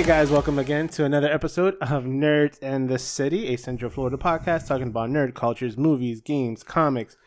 [0.00, 4.16] Hey guys, welcome again to another episode of Nerds and the City, a Central Florida
[4.16, 7.18] podcast talking about nerd cultures, movies, games, comics,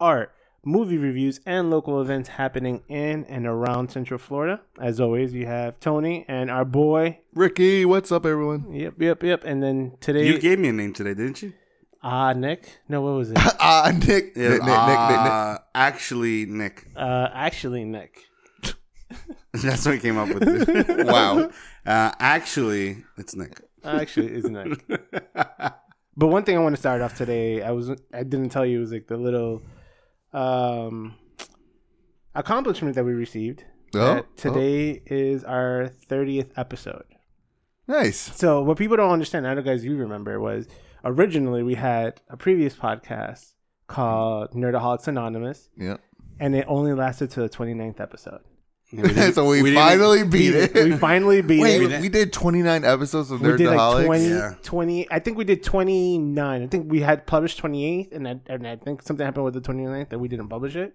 [0.00, 0.32] art,
[0.64, 4.62] movie reviews, and local events happening in and around Central Florida.
[4.80, 7.18] As always, we have Tony and our boy.
[7.34, 8.72] Ricky, what's up, everyone?
[8.72, 9.44] Yep, yep, yep.
[9.44, 11.52] And then today, You gave me a name today, didn't you?
[12.02, 12.80] ah, Nick.
[12.88, 13.38] No, what was it?
[13.60, 15.32] Ah, Nick, Nick, Yeah, Nick, Nick, Nick, Nick.
[15.32, 16.86] uh, Actually, Nick.
[16.96, 18.18] uh, actually, Nick.
[19.52, 21.06] That's what I came up with.
[21.06, 21.50] wow.
[21.86, 23.60] Uh, actually, it's Nick.
[23.84, 24.84] Actually, it's Nick.
[26.14, 28.76] But one thing I want to start off today, I was I didn't tell you
[28.76, 29.62] it was like the little
[30.34, 31.14] um
[32.34, 33.64] accomplishment that we received.
[33.94, 37.04] Oh, that today is our 30th episode.
[37.88, 38.18] Nice.
[38.36, 40.66] So what people don't understand, I don't know guys you remember, was
[41.04, 43.52] originally we had a previous podcast
[43.86, 45.96] called Nerdaholics Anonymous, Yeah.
[46.40, 48.40] and it only lasted to the 29th episode.
[48.92, 50.74] Yeah, we didn't- so we, we finally beat it.
[50.74, 52.00] We finally beat Wait, it.
[52.00, 54.54] we did 29 episodes of We did like 20, Yeah.
[54.62, 56.62] 20 I think we did 29.
[56.62, 59.60] I think we had published 28, and I, and I think something happened with the
[59.62, 60.94] 29th that we didn't publish it.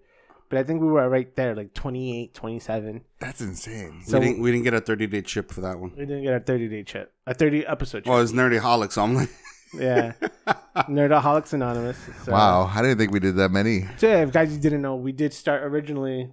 [0.49, 3.01] But I think we were right there, like 28, 27.
[3.19, 4.01] That's insane.
[4.05, 5.91] So- we, didn't, we didn't get a 30 day chip for that one.
[5.97, 8.07] We didn't get a 30 day chip, a 30 episode chip.
[8.07, 9.29] Well, it's Nerdy Holic, so I'm like,
[9.77, 10.13] yeah.
[10.87, 11.97] Nerdaholics Anonymous.
[12.23, 13.87] So, Wow, I didn't think we did that many.
[13.97, 16.29] So, yeah, if guys you didn't know, we did start originally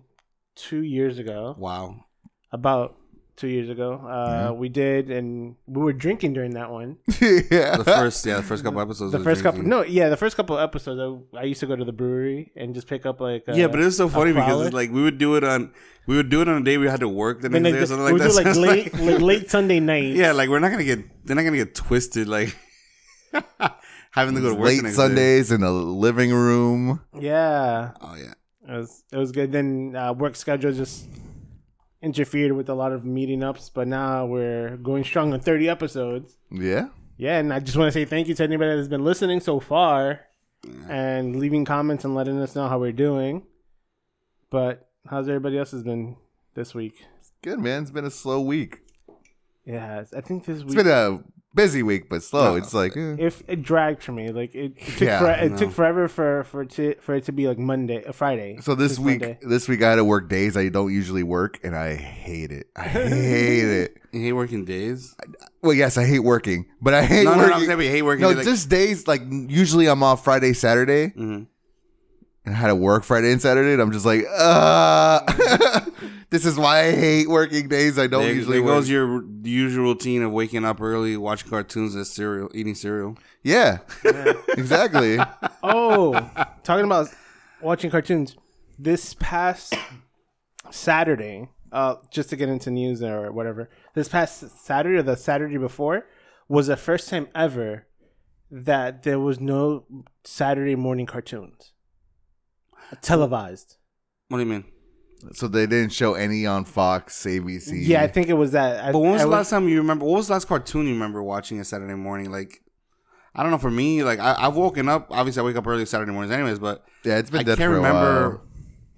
[0.56, 2.04] two years ago, wow.
[2.52, 2.96] about
[3.36, 3.94] two years ago.
[3.94, 6.98] Uh, We did, and we were drinking during that one.
[7.20, 7.76] yeah.
[7.76, 9.10] The first, yeah, the first couple episodes.
[9.12, 11.00] The was first couple, no, yeah, the first couple episodes,
[11.34, 13.66] I, I used to go to the brewery and just pick up like, uh, yeah,
[13.66, 15.72] but it was so funny because it's like we would do it on
[16.06, 17.78] we would do it on a day we had to work the then next they
[17.78, 18.54] day or something we like would that.
[18.54, 20.14] do like late, like late Sunday night.
[20.14, 22.54] yeah, like we're not gonna get they're not gonna get twisted like
[24.12, 27.00] having to go to work the Late next Sundays in the living room.
[27.18, 28.34] yeah, Oh yeah.
[28.68, 29.52] It was it was good.
[29.52, 31.06] Then uh, work schedule just
[32.02, 36.36] interfered with a lot of meeting ups, but now we're going strong on thirty episodes.
[36.50, 36.88] Yeah.
[37.16, 39.60] Yeah, and I just want to say thank you to anybody that's been listening so
[39.60, 40.20] far
[40.88, 43.46] and leaving comments and letting us know how we're doing.
[44.50, 46.16] But how's everybody else has been
[46.54, 47.04] this week?
[47.42, 47.82] Good, man.
[47.82, 48.80] It's been a slow week.
[49.64, 51.22] Yeah, I think this It's week been a
[51.54, 52.50] busy week, but slow.
[52.52, 53.16] No, it's like, eh.
[53.18, 55.56] if it dragged for me, like it, it took Yeah, for, it no.
[55.56, 58.58] took forever for for it to for it to be like Monday, uh, Friday.
[58.60, 59.38] so this This week, Monday.
[59.42, 62.68] this week I had to work days I don't usually work, and I hate it.
[62.76, 63.96] I hate it.
[64.14, 65.16] You hate working days?
[65.60, 67.50] Well, yes, I hate working, but I hate No, no, working.
[67.50, 68.36] no, I'm saying we hate working No, days.
[68.38, 71.46] Like, just days like usually I'm off Friday, Saturday, Mhm.
[72.46, 75.18] and I had to work Friday and Saturday, and I'm just like, uh
[76.34, 77.96] this is why I hate working days.
[77.96, 78.74] I don't there, usually there work.
[78.78, 83.16] goes your usual routine of waking up early, watching cartoons, and cereal, eating cereal.
[83.44, 83.78] yeah,
[84.48, 85.18] exactly.
[85.62, 86.12] Oh,
[86.64, 87.08] talking about
[87.62, 88.36] watching cartoons.
[88.78, 89.74] This past
[90.72, 95.56] Saturday, uh, just to get into news or whatever, this past Saturday or the Saturday
[95.56, 96.04] before
[96.48, 97.86] was the first time ever
[98.50, 99.84] that there was no
[100.24, 101.72] Saturday morning cartoons
[103.00, 103.76] televised.
[104.28, 104.64] What do you mean?
[105.32, 107.72] So they didn't show any on Fox, ABC.
[107.86, 108.84] Yeah, I think it was that.
[108.84, 110.04] I, But when was I the last time you remember?
[110.04, 112.30] What was the last cartoon you remember watching a Saturday morning?
[112.30, 112.62] Like,
[113.34, 113.58] I don't know.
[113.58, 115.08] For me, like I, I've woken up.
[115.10, 116.58] Obviously, I wake up early Saturday mornings, anyways.
[116.58, 118.40] But yeah, it's been I dead can't for a remember while.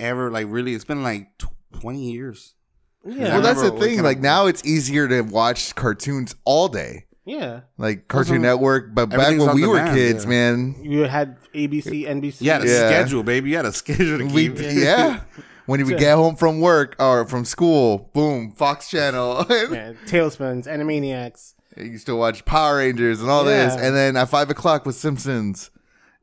[0.00, 0.74] ever like really.
[0.74, 1.28] It's been like
[1.80, 2.54] twenty years.
[3.08, 4.02] Yeah, Well, that's the thing.
[4.02, 7.60] Like up- now, it's easier to watch cartoons all day, yeah.
[7.78, 8.94] like Cartoon Also, Network.
[8.96, 10.28] But back when we were demand, kids, yeah.
[10.28, 12.40] man, You had ABC, NBC.
[12.40, 12.88] You had a Yeah.
[12.88, 13.50] schedule, baby.
[13.50, 14.58] You had a schedule to we keep.
[14.58, 15.20] yeah.
[15.66, 19.44] When we get home from work or from school, boom, Fox Channel.
[19.50, 21.54] yeah, Tailspins, Animaniacs.
[21.76, 24.96] I used to watch Power Rangers and all this, and then at five o'clock was
[24.98, 25.70] Simpsons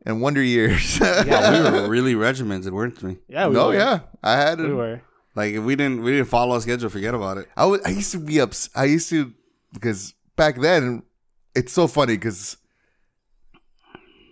[0.06, 1.00] and Wonder Years.
[1.02, 3.18] Wow, we were really regimented, weren't we?
[3.28, 3.74] Yeah, we no, were.
[3.76, 4.68] yeah, I had it.
[4.68, 5.02] we were.
[5.36, 6.90] Like if we didn't, we didn't follow a schedule.
[6.90, 7.50] Forget about it.
[7.58, 8.54] I was, I used to be up.
[8.76, 9.34] I used to
[9.74, 11.04] because back then
[11.56, 12.58] it's so funny because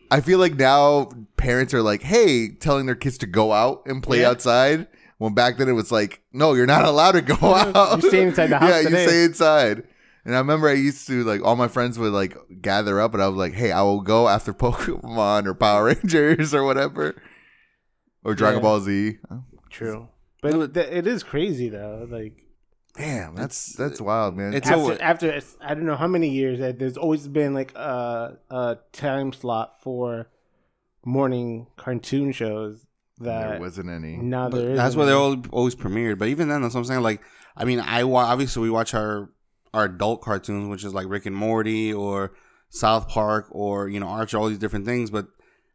[0.09, 4.03] I feel like now parents are like, "Hey," telling their kids to go out and
[4.03, 4.29] play Yeah.
[4.29, 4.87] outside.
[5.21, 8.01] When back then it was like, "No, you're not allowed to go out.
[8.01, 9.83] You stay inside the house yeah, today." you stay inside."
[10.25, 13.21] And I remember I used to like all my friends would like gather up, and
[13.21, 17.21] I was like, "Hey, I will go after Pokemon or Power Rangers or whatever,
[18.23, 18.63] or Dragon Yeah.
[18.63, 19.17] Ball Z."
[19.69, 20.09] True,
[20.41, 22.07] but it, it is crazy though.
[22.09, 22.33] Like
[22.97, 24.55] Damn, that's that's wild, man.
[24.55, 27.75] it's- after, So- after I don't know how many years that there's always been like
[27.75, 30.27] a a time slot for
[31.05, 32.85] morning cartoon shows
[33.23, 34.17] there that wasn't any.
[34.17, 34.77] now But there is.
[34.77, 36.17] that's why they all always premiered.
[36.17, 37.01] But even then, that's what I'm saying.
[37.01, 37.21] Like,
[37.55, 39.29] I mean, I wa- obviously we watch our
[39.73, 42.33] our adult cartoons, which is like Rick and Morty or
[42.69, 45.09] South Park or you know Archer, all these different things.
[45.09, 45.27] But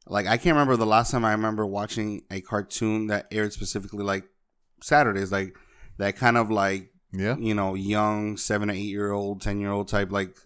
[0.07, 4.05] like, I can't remember the last time I remember watching a cartoon that aired specifically
[4.05, 4.25] like
[4.83, 5.55] Saturdays, like
[5.99, 7.37] that kind of like Yeah.
[7.39, 10.37] you know, young seven or eight year old, ten year old type like,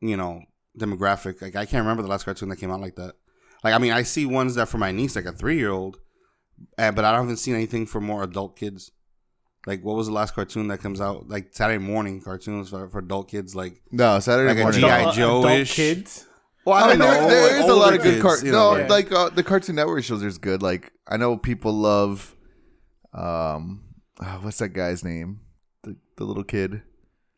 [0.00, 0.42] you know,
[0.78, 1.42] demographic.
[1.42, 3.14] Like I can't remember the last cartoon that came out like that.
[3.64, 5.98] Like I mean, I see ones that for my niece, like a three year old,
[6.76, 8.90] but I haven't seen anything for more adult kids.
[9.66, 11.28] Like what was the last cartoon that comes out?
[11.28, 13.54] Like Saturday morning cartoons for, for adult kids.
[13.54, 14.80] Like No, Saturday Like a morning.
[14.80, 15.00] G.I.
[15.00, 15.74] Adult- Joe-ish.
[15.74, 16.26] kids.
[16.64, 18.50] well, I mean, there, there is a lot of good cartoons.
[18.52, 18.86] No, Yeah.
[18.86, 20.62] like uh, the Cartoon Network shows are good.
[20.62, 22.34] Like I know people love,
[23.12, 23.82] um,
[24.18, 25.40] uh, what's that guy's name?
[25.82, 26.82] The the little kid.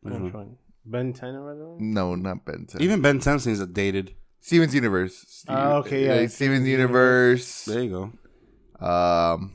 [0.02, 0.56] Which one?
[0.84, 1.76] Ben 10 or whatever?
[1.78, 2.80] No, not Ben 10.
[2.82, 4.14] Even Ben Ten seems dated.
[4.40, 5.24] Steven's Universe.
[5.28, 7.64] Steve- Oh, okay, yeah, uh, Steven's Universe.
[7.66, 8.12] There you go.
[8.82, 9.52] Um,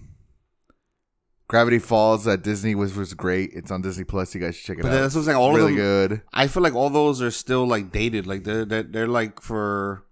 [1.47, 3.51] Gravity Falls at Disney was was great.
[3.53, 4.35] It's on Disney Plus.
[4.35, 5.01] You guys should check it But out.
[5.01, 5.37] that's what I'm saying.
[5.37, 6.21] All really of them, good.
[6.33, 8.27] I feel like all those are still like dated.
[8.27, 10.03] Like they're they're, they're like for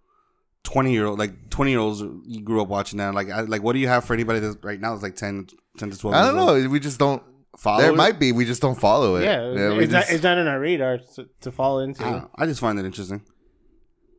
[0.64, 3.14] twenty year old like twenty year olds you grew up watching that.
[3.14, 4.94] Like I, like what do you have for anybody that's right now?
[4.96, 5.48] is like 10,
[5.78, 6.16] 10 to twelve.
[6.16, 6.64] I don't years old?
[6.64, 6.70] know.
[6.70, 7.22] We just don't.
[7.58, 7.96] Follow there it?
[7.96, 8.34] might be.
[8.34, 9.24] We just don't follow it.
[9.24, 12.04] Yeah, we it's, not, just- it's not on our radar to, to fall into.
[12.06, 12.26] I.
[12.36, 13.22] I just find it interesting.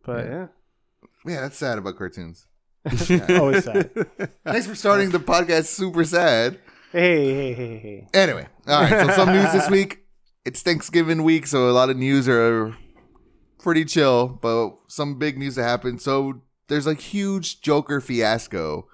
[0.06, 0.46] But yeah.
[1.26, 2.46] yeah, that's sad about cartoons.
[3.30, 3.90] Always sad.
[4.44, 6.58] Thanks for starting the podcast super sad.
[6.92, 8.08] Hey, hey, hey, hey.
[8.14, 9.06] Anyway, all right.
[9.06, 10.04] So some news this week.
[10.44, 12.76] It's Thanksgiving week, so a lot of news are
[13.58, 16.00] pretty chill, but some big news that happened.
[16.00, 18.86] So there's a huge Joker fiasco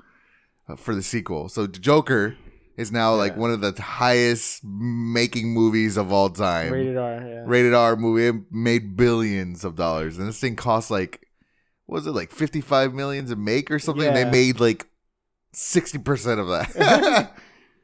[0.69, 1.51] uh, for the sequel.
[1.51, 2.37] So Joker
[2.79, 6.73] is now like one of the highest making movies of all time.
[6.73, 7.43] Rated R, yeah.
[7.45, 8.29] Rated R movie.
[8.39, 11.27] It made billions of dollars, and this thing cost like,
[11.93, 14.13] was it like fifty five million to make or something?
[14.13, 14.87] They made like
[15.53, 17.33] sixty percent of that.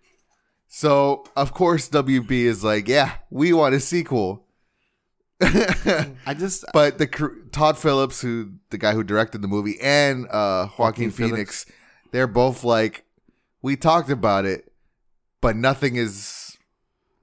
[0.68, 4.44] so of course WB is like, yeah, we want a sequel.
[5.40, 7.06] I just but the
[7.52, 11.66] Todd Phillips, who the guy who directed the movie, and uh, Joaquin, Joaquin Phoenix,
[12.10, 13.04] they're both like,
[13.62, 14.72] we talked about it,
[15.40, 16.56] but nothing is.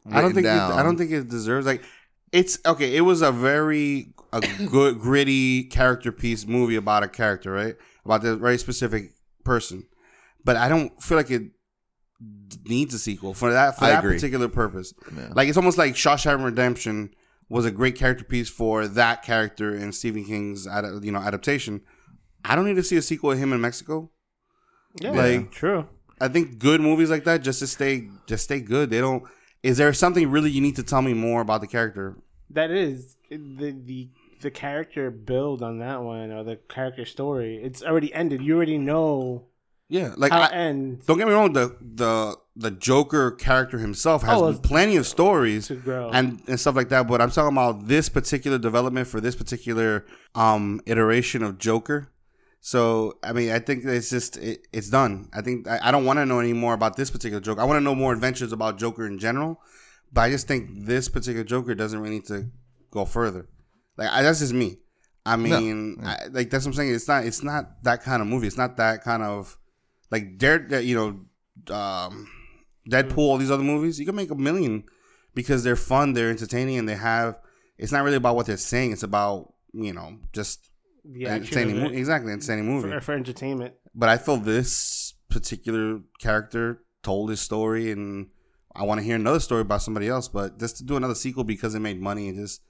[0.10, 0.52] I don't think it.
[0.52, 1.84] I don't think it deserves like
[2.32, 2.96] it's okay.
[2.96, 7.76] It was a very a good gritty character piece movie about a character, right?
[8.04, 9.12] About this very specific
[9.44, 9.88] person,
[10.44, 11.44] but I don't feel like it
[12.66, 14.16] needs a sequel for that for I that agree.
[14.16, 14.94] particular purpose.
[15.16, 15.30] Yeah.
[15.34, 17.12] Like it's almost like Shawshank Redemption
[17.50, 21.82] was a great character piece for that character in Stephen King's ad- you know adaptation.
[22.44, 24.12] I don't need to see a sequel of him in Mexico.
[25.02, 25.88] Yeah, Like- true.
[26.22, 28.90] I think good movies like that just to stay just stay good.
[28.90, 29.24] They don't.
[29.64, 32.16] Is there something really you need to tell me more about the character?
[32.52, 33.38] That is the
[33.84, 34.10] the
[34.46, 37.52] the character build on that one or the character story.
[37.68, 38.42] It's already ended.
[38.42, 39.48] You already know
[39.90, 41.54] Yeah, like how I, ends don't get me wrong.
[41.54, 46.10] The the the Joker character himself has Oh, plenty of stories to grow.
[46.18, 47.04] and and stuff like that.
[47.08, 50.06] But I'm talking about this particular development for this particular
[50.46, 50.64] um
[50.94, 52.00] iteration of Joker.
[52.62, 55.14] So I mean, I think it's just it, it's done.
[55.38, 57.62] I think I, I don't want to know any more about this particular Joker.
[57.62, 59.60] I want to know more adventures about Joker in general.
[60.14, 60.62] But I just think
[60.92, 62.40] this particular Joker doesn't really need to
[62.92, 63.44] go further.
[63.98, 64.78] Like I, that's just me.
[65.26, 66.94] I mean, I, like that's what I'm saying.
[66.94, 67.26] It's not.
[67.26, 68.48] It's not that kind of movie.
[68.48, 69.58] It's not that kind of
[70.12, 70.82] like Dare.
[70.82, 70.96] You
[71.68, 72.30] know, um,
[72.90, 73.18] Deadpool.
[73.18, 74.84] All these other movies, you can make a million
[75.34, 77.40] because they're fun, they're entertaining, and they have.
[77.78, 78.92] It's not really about what they're saying.
[78.92, 80.70] It's about you know just
[81.04, 81.78] the entertaining.
[81.78, 82.90] of Mo- exactly, entertaining movie.
[82.92, 83.74] for, for entertainment.
[83.96, 88.30] But I feel this particular character told his story, and
[88.76, 90.28] I want to hear another story about somebody else.
[90.28, 92.62] But just to do another sequel because it made money and just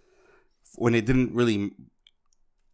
[0.77, 1.72] when it didn't really,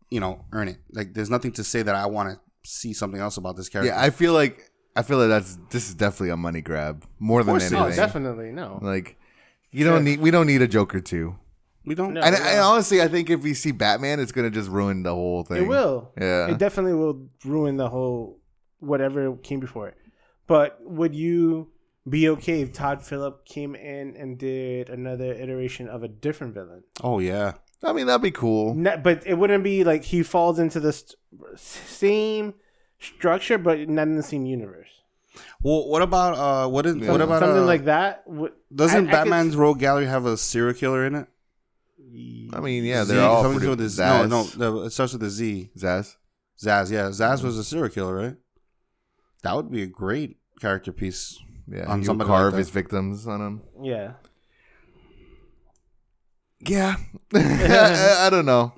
[0.09, 0.77] you know, earn it.
[0.91, 3.93] Like there's nothing to say that I want to see something else about this character.
[3.93, 7.43] Yeah, I feel like I feel like that's this is definitely a money grab more
[7.43, 7.73] than course it is.
[7.73, 7.93] anything.
[7.93, 8.79] Oh, definitely no.
[8.81, 9.17] Like
[9.71, 11.35] you don't need we don't need a Joker two.
[11.85, 12.13] we don't.
[12.13, 12.21] No.
[12.21, 12.51] And, yeah.
[12.51, 15.63] and honestly, I think if we see Batman, it's gonna just ruin the whole thing.
[15.63, 16.11] It will.
[16.19, 16.47] Yeah.
[16.47, 18.39] It definitely will ruin the whole
[18.79, 19.97] whatever came before it.
[20.47, 21.69] But would you
[22.09, 26.83] be okay if Todd Phillip came in and did another iteration of a different villain?
[27.01, 27.53] Oh yeah.
[27.83, 28.75] I mean, that'd be cool.
[28.75, 31.15] No, but it wouldn't be like he falls into the st-
[31.55, 32.53] same
[32.99, 34.87] structure, but not in the same universe.
[35.63, 37.11] Well, what about uh, what is Yeah.
[37.11, 38.23] what about something uh, like that?
[38.27, 41.27] Would- Doesn't I- I could- Batman's Rogue Gallery have a serial killer in it?
[42.53, 44.27] I mean, yeah, Z, they're all something pretty, with a- Zsasz.
[44.29, 45.69] No, no, the- it starts with a Z.
[45.77, 46.17] Zsasz.
[46.61, 48.35] Zsasz, yeah, Zsasz was a serial killer, right?
[49.43, 51.39] That would be a great character piece.
[51.67, 53.61] Yeah, On he would somebody carve like his victims on him.
[53.81, 54.11] yeah.
[56.67, 56.95] Yeah,
[57.33, 58.73] I, I don't know.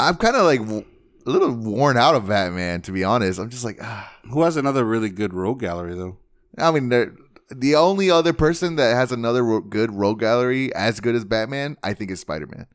[0.00, 0.84] I'm kind of like w-
[1.26, 3.38] a little worn out of Batman, to be honest.
[3.38, 4.08] I'm just like, ah.
[4.30, 6.16] Who has another really good Rogue Gallery though?
[6.58, 11.14] I mean, the only other person that has another ro- good rogue gallery as good
[11.14, 12.66] as Batman, I think, is Spider Man.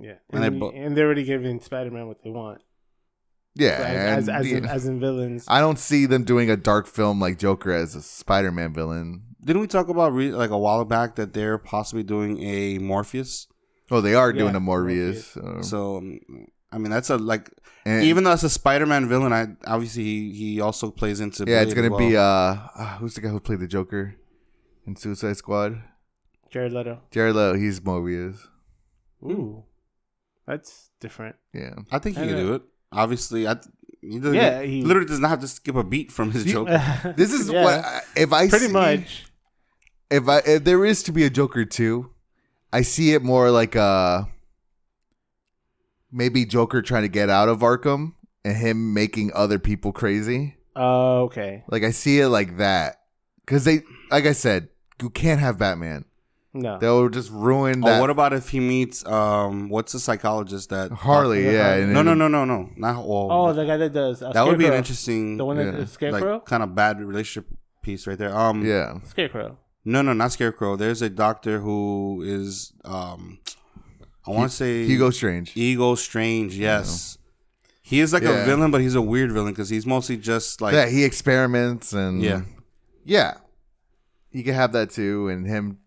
[0.00, 2.62] Yeah, And and, they bo- and they're already giving Spider Man what they want.
[3.54, 5.44] Yeah, as, and as, the- in, as in villains.
[5.48, 9.29] I don't see them doing a dark film like Joker as a Spider Man villain.
[9.44, 13.46] Didn't we talk about re- like a while back that they're possibly doing a Morbius?
[13.90, 15.36] Oh, they are Yeah, doing a Morbius.
[15.42, 16.20] um, So, um,
[16.72, 17.50] I mean, that's a like
[17.84, 21.62] and- even though it's a Spider-Man villain, I obviously he, he also plays into yeah,
[21.62, 24.14] it's gonna as be uh, uh, who's the guy who played the Joker
[24.86, 25.82] in Suicide Squad?
[26.50, 27.00] Jared Leto.
[27.10, 27.54] Jared Leto.
[27.58, 28.38] He's Morbius.
[29.24, 29.64] Ooh,
[30.46, 31.36] that's different.
[31.54, 31.74] Yeah.
[31.90, 32.46] I think he I can know.
[32.46, 32.62] do it.
[32.92, 33.56] Obviously, I
[34.02, 36.80] he, Yeah, he he- literally does not have to skip a beat from his Joker.
[37.16, 39.26] This is Yeah, what I- if I pretty see- much.
[40.10, 42.10] If I if there is to be a Joker two,
[42.72, 44.28] I see it more like a
[46.12, 48.14] maybe Joker trying to get out of Arkham
[48.44, 50.56] and him making other people crazy.
[50.76, 51.64] Oh, okay.
[51.68, 53.00] Like I see it like that
[53.44, 54.68] because they, like I said,
[55.02, 56.04] you can't have Batman.
[56.52, 56.78] No.
[56.78, 61.46] They'll just ruin Oh, what about if he meets um what's the psychologist that Harley?
[61.48, 61.84] Uh, yeah.
[61.84, 64.44] uh, No, no, no, no, no, not well, oh, the guy that does uh, that
[64.44, 65.80] would be an interesting, The one that Yeah.
[65.82, 66.34] is Scarecrow.
[66.34, 67.46] like kind of bad relationship
[67.82, 68.36] piece right there.
[68.36, 68.98] Um, Yeah.
[69.04, 69.58] Scarecrow.
[69.84, 70.76] No, no, not Scarecrow.
[70.76, 73.38] There's a doctor who is um,
[74.26, 75.50] I want to say Hugo Strange.
[75.52, 76.56] Hugo Strange.
[76.56, 77.16] Yes,
[77.82, 78.42] he is like Yeah.
[78.42, 81.92] a villain, but he's a weird villain because he's mostly just like yeah, he experiments
[81.92, 82.42] and Yeah.
[83.04, 83.34] yeah.
[84.30, 85.78] You could have that too, and him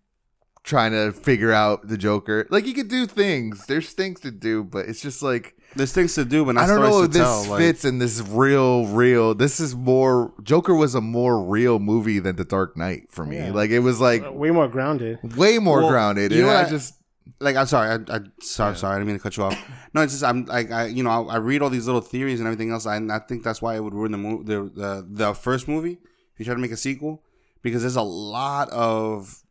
[0.63, 2.47] trying to figure out the Joker.
[2.49, 3.65] Like you could do things.
[3.67, 6.67] There's things to do, but it's just like there's things to do, but not I
[6.67, 7.45] don't know if this tell.
[7.49, 9.33] like- fits in this real, real.
[9.35, 10.33] This is more.
[10.43, 13.37] Joker was a more real movie than The Dark Knight for me.
[13.37, 13.51] Yeah.
[13.51, 15.19] Like it was like Way more grounded.
[15.37, 16.31] way more Well, grounded.
[16.31, 16.95] you And know I just
[17.39, 19.57] like I'm sorry, I, I sorry, sorry, I didn't mean to cut you off.
[19.93, 22.39] No, it's just I'm like I you know I, I read all these little theories
[22.39, 22.85] and everything else.
[22.85, 25.93] and I think that's why it would ruin the movie, the, the the first movie
[26.33, 27.23] if you try to make a sequel
[27.61, 29.42] because there's a lot of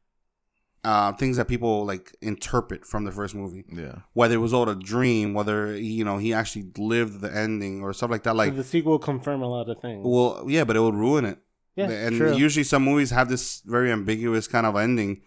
[0.84, 3.64] uh, things that people like interpret from the first movie.
[3.72, 4.00] yeah.
[4.14, 7.92] Whether it was all a dream, whether you know he actually lived the ending or
[7.92, 8.34] stuff like that.
[8.34, 10.04] Like, so the sequel confirm a lot of things.
[10.04, 11.38] well, yeah, but it would ruin it.
[11.76, 12.34] yeah, and true.
[12.34, 15.22] usually some movies have this very ambiguous kind of ending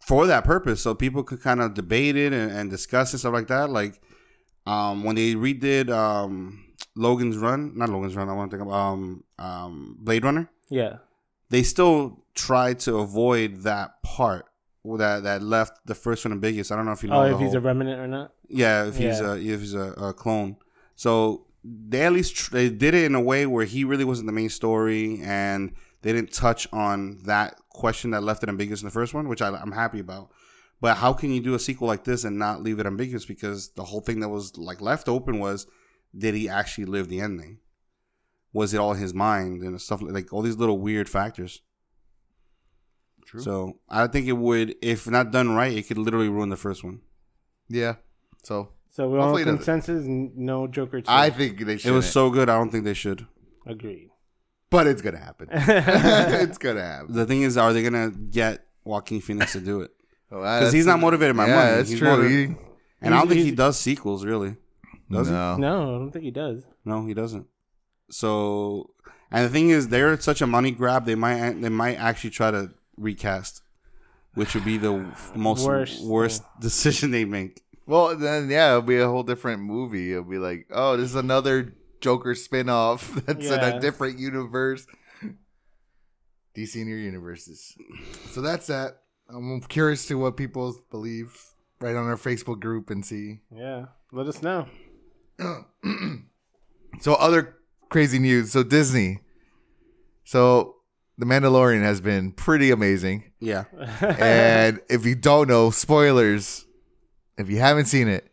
[0.00, 3.32] for that purpose so people could kind of debate it and, and discuss it stuff
[3.32, 4.00] like that like
[4.66, 6.64] um when they redid um
[6.96, 10.96] logan's run not logan's run i want to think of um um blade runner yeah.
[11.52, 14.46] They still tried to avoid that part
[14.98, 17.38] that that left the first one ambiguous i don't know if you know Oh, if
[17.38, 18.32] he's whole- a replicant or not.
[18.48, 19.34] yeah, if he's Yeah.
[19.34, 20.56] a if he's a, a clone.
[20.96, 24.26] So they at least tr- they did it in a way where he really wasn't
[24.26, 27.50] the main story, and they didn't touch on that
[27.82, 30.30] question that left it ambiguous in the first one, which I, I'm happy about.
[30.80, 33.24] But how can you do a sequel like this and not leave it ambiguous?
[33.24, 35.66] Because the whole thing that was like left open was,
[36.24, 37.58] did he actually live the ending?
[38.52, 41.62] Was it all his mind and stuff like, like all these little weird factors?
[43.26, 43.40] True.
[43.40, 46.84] So I think it would, if not done right, it could literally ruin the first
[46.84, 47.00] one.
[47.68, 47.94] Yeah.
[48.42, 50.04] So So we're all Hopefully it consensus.
[50.06, 51.00] No Joker.
[51.00, 51.06] Two.
[51.10, 51.90] I think they should.
[51.90, 52.48] It was so good.
[52.50, 53.26] I don't think they should.
[53.66, 54.10] agreed.
[54.70, 55.48] but it's gonna happen.
[55.52, 57.14] it's gonna happen.
[57.14, 59.90] The thing is, are they gonna get Joaquin Phoenix to do it?
[60.34, 61.70] Oh, because he's not motivated by yeah, money.
[61.76, 62.08] That's He's true.
[62.08, 62.56] motivated- He-
[63.02, 64.56] And I don't think he does sequels, really.
[65.10, 65.32] Does he?
[65.34, 65.56] no.
[65.58, 66.64] No, I don't think he does.
[66.86, 67.46] No, he doesn't.
[68.12, 68.90] So,
[69.30, 71.06] and the thing is, they're such a money grab.
[71.06, 73.62] They might they might actually try to recast,
[74.34, 74.92] which would be the
[75.34, 77.62] most Worst worst, decision they make.
[77.86, 80.12] Well, then yeah, it'll be a whole different movie.
[80.12, 84.86] It'll be like, oh, this is another Joker spin-off that's in a different universe.
[86.54, 87.74] DC in your universes.
[88.32, 88.98] So that's that.
[89.30, 91.34] I'm curious to what people believe.
[91.80, 93.40] Right on our Facebook group and see.
[93.50, 94.66] Yeah, let us know.
[97.00, 97.56] So other
[97.92, 98.50] crazy news.
[98.52, 99.20] So Disney.
[100.24, 100.76] So
[101.18, 103.32] The Mandalorian has been pretty amazing.
[103.40, 103.64] Yeah,
[104.00, 106.66] and if you don't know, spoilers.
[107.38, 108.30] If you haven't seen it,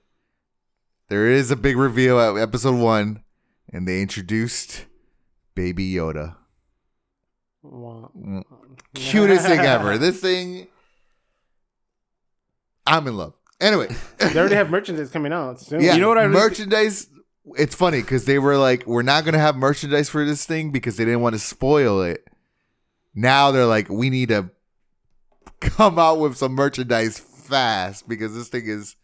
[1.08, 3.24] there is a big reveal at episode one,
[3.72, 4.86] and they introduced
[5.56, 6.36] Baby Yoda.
[7.64, 8.12] Wow.
[8.94, 9.98] Cutest thing ever.
[9.98, 10.68] This thing,
[12.86, 13.36] I'm in love.
[13.62, 13.88] Anyway,
[14.20, 15.82] They already have merchandise coming out soon.
[15.82, 17.08] yeah, You know what I really- merchandise.
[17.58, 20.98] It's funny because they were like, "We're not gonna have merchandise for this thing because
[20.98, 22.26] they didn't want to spoil it."
[23.16, 24.50] Now they're like, "We need to
[25.60, 28.96] come out with some merchandise fast because this thing is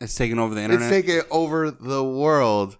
[0.00, 0.92] it's taking over the internet.
[0.92, 2.76] it's taking over the world."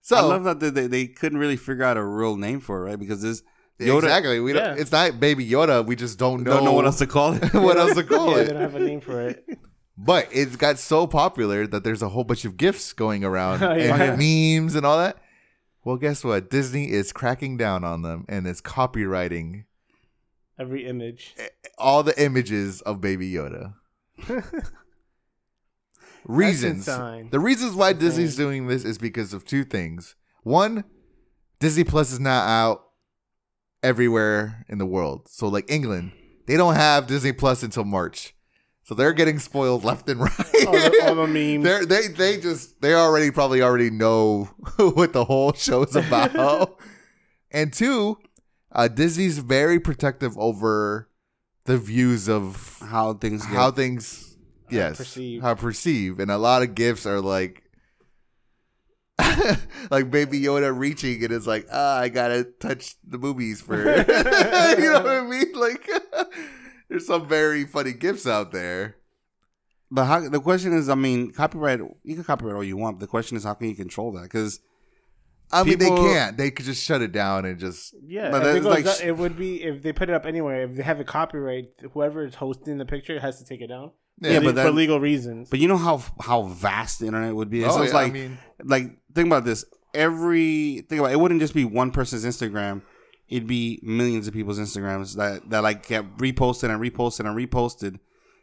[0.00, 2.80] So I love that they, they, they couldn't really figure out a real name for
[2.82, 2.98] it, right?
[2.98, 3.42] Because this
[3.78, 4.78] Yoda exactly, we don't.
[4.78, 5.84] It's not Baby Yoda.
[5.84, 7.42] We just don't know, don't know what else to call it.
[7.54, 8.44] what else to call Yeah, it.
[8.46, 9.48] they don't have a name for it.
[10.04, 13.72] But it's got so popular that there's a whole bunch of gifts going around Oh,
[13.76, 14.02] yeah.
[14.14, 15.16] and memes and all that.
[15.84, 16.50] Well, guess what?
[16.50, 19.64] Disney is cracking down on them and is copywriting
[20.58, 21.34] Every image.
[21.78, 23.74] all the images of Baby Yoda.
[26.26, 26.86] reasons.
[26.86, 28.00] The reasons why Insane.
[28.08, 30.14] Disney's doing this is because of two things.
[30.42, 30.84] One,
[31.60, 32.84] Disney Plus is not out
[33.82, 35.28] everywhere in the world.
[35.28, 36.12] So like England,
[36.46, 38.34] they don't have Disney Plus until March.
[38.84, 40.38] So they're getting spoiled left and right.
[40.66, 41.64] All the, all the memes.
[41.64, 46.78] They're, they they just they already probably already know what the whole show is about.
[47.52, 48.18] and two,
[48.72, 51.08] uh, Disney's very protective over
[51.64, 53.54] the views of How things get.
[53.54, 54.36] how things
[54.68, 55.44] yes perceived.
[55.44, 57.62] how perceive, and a lot of gifts are like.
[59.90, 64.04] like baby Yoda reaching and it's like ah I gotta touch the boobies for you
[64.04, 65.88] know what I mean like
[66.92, 68.96] there's some very funny gifts out there
[69.90, 71.80] But how, the question is, I mean, copyright.
[72.04, 72.96] You can copyright all you want.
[72.98, 74.22] But the question is, how can you control that?
[74.22, 74.60] Because
[75.50, 76.36] I mean, People- they can't.
[76.38, 77.94] They could just shut it down and just.
[78.06, 80.24] Yeah, But if it, that's like up- it would be if they put it up
[80.24, 80.62] anywhere.
[80.62, 83.90] If they have a copyright, whoever is hosting the picture has to take it down.
[84.20, 85.50] Yeah, for, but for legal reasons.
[85.50, 87.64] But you know how how vast the internet would be.
[87.64, 88.84] Oh, so it's yeah, I like mean- like
[89.14, 89.64] think about this.
[89.94, 92.80] Every think about it, it wouldn't just be one person's Instagram.
[93.28, 97.98] It'd be millions of people's Instagrams that that like get reposted and reposted and reposted,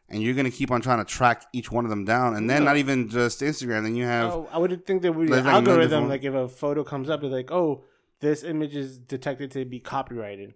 [0.09, 2.35] and you're gonna keep on trying to track each one of them down.
[2.35, 2.69] And then No.
[2.69, 3.83] not even just Instagram.
[3.83, 5.81] Then you have Oh, I would think there would be Like an like a million
[5.81, 6.09] algorithm.
[6.09, 7.83] Like if a photo comes up, it's like, oh,
[8.19, 10.53] this image is detected to be copyrighted.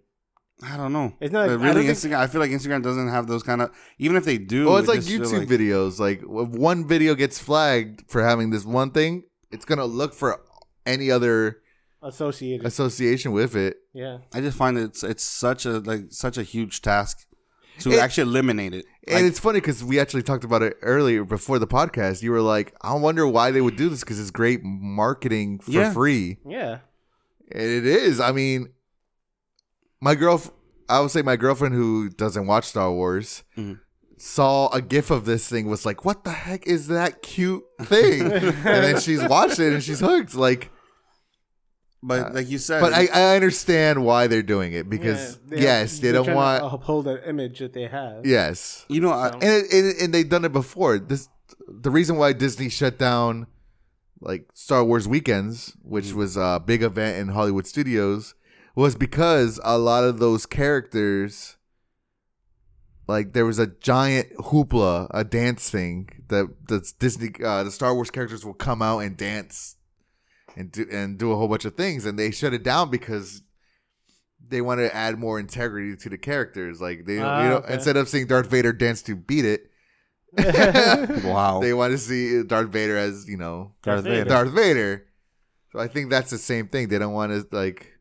[0.62, 1.12] I don't know.
[1.20, 2.18] It's not- But I really don't think- Instagram.
[2.18, 3.70] I feel like Instagram doesn't have those kind of.
[3.98, 5.98] Even if they do, Well, it's like just feel YouTube videos.
[5.98, 10.40] Like if one video gets flagged for having this one thing, it's gonna look for
[10.86, 11.58] any other
[12.04, 12.66] Associated.
[12.66, 13.76] association with it.
[13.94, 14.18] yeah.
[14.34, 17.26] I just find it's it's such a like such a huge task
[17.80, 18.84] to It- actually eliminate it.
[19.08, 22.22] And Like, it's funny because we actually talked about it earlier before the podcast.
[22.22, 25.70] You were like, I wonder why they would do this because it's great marketing for
[25.72, 25.92] Yeah.
[25.92, 26.38] free.
[26.48, 26.78] Yeah.
[27.52, 28.20] And it is.
[28.20, 28.68] I mean,
[30.00, 30.42] my girl,
[30.88, 33.80] I would say my girlfriend who doesn't watch Star Wars Mhm.
[34.18, 38.22] saw a gif of this thing, was like, what the heck is that cute thing?
[38.32, 40.34] and then she's watched it and she's hooked.
[40.34, 40.70] Like,
[42.06, 45.98] but like you said, but I, I understand why they're doing it because, Yeah, yes,
[45.98, 48.26] they they're don't want, to uphold an image that they have.
[48.26, 48.84] yes.
[48.88, 50.98] you know, I, and it, and, and they've done it before.
[50.98, 51.28] This
[51.68, 53.46] the reason why Disney shut down
[54.20, 56.14] like Star Wars weekends, which Mm.
[56.14, 58.34] was a big event in Hollywood studios,
[58.76, 61.56] was because a lot of those characters,
[63.06, 67.94] like there was a giant hoopla, a dance thing that the Disney, uh, the Star
[67.94, 69.73] Wars characters will come out and dance
[70.56, 73.42] and do and do a whole bunch of things, and they shut it down because
[74.46, 76.80] they want to add more integrity to the characters.
[76.80, 77.74] Like they, Ah, you know, okay.
[77.74, 79.70] instead of seeing Darth Vader dance to beat it,
[81.24, 84.24] wow, they want to see Darth Vader as you know Darth Vader.
[84.24, 85.06] Darth Vader.
[85.72, 86.88] So I think that's the same thing.
[86.88, 87.92] They don't want to like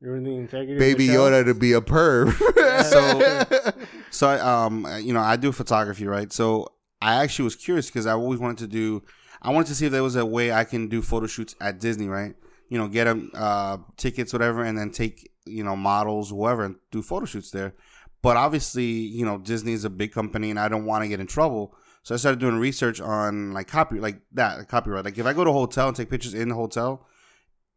[0.00, 1.08] Ruin the integrity of Baby.
[1.08, 2.32] Yoda to be a perv.
[2.90, 3.72] So-
[4.10, 6.32] So, I, um, you know, I do photography, right?
[6.32, 6.68] So
[7.02, 9.02] I actually was curious because I always wanted to do.
[9.46, 11.78] I wanted to see if there was a way I can do photo shoots at
[11.78, 12.34] Disney, right?
[12.68, 16.74] You know, get them uh, tickets, whatever, and then take you know models, whoever, and
[16.90, 17.74] do photo shoots there.
[18.22, 21.20] But obviously, you know, Disney is a big company, and I don't want to get
[21.20, 21.76] in trouble.
[22.02, 25.04] So I started doing research on like copy, like that copyright.
[25.04, 27.06] Like if I go to a hotel and take pictures in the hotel,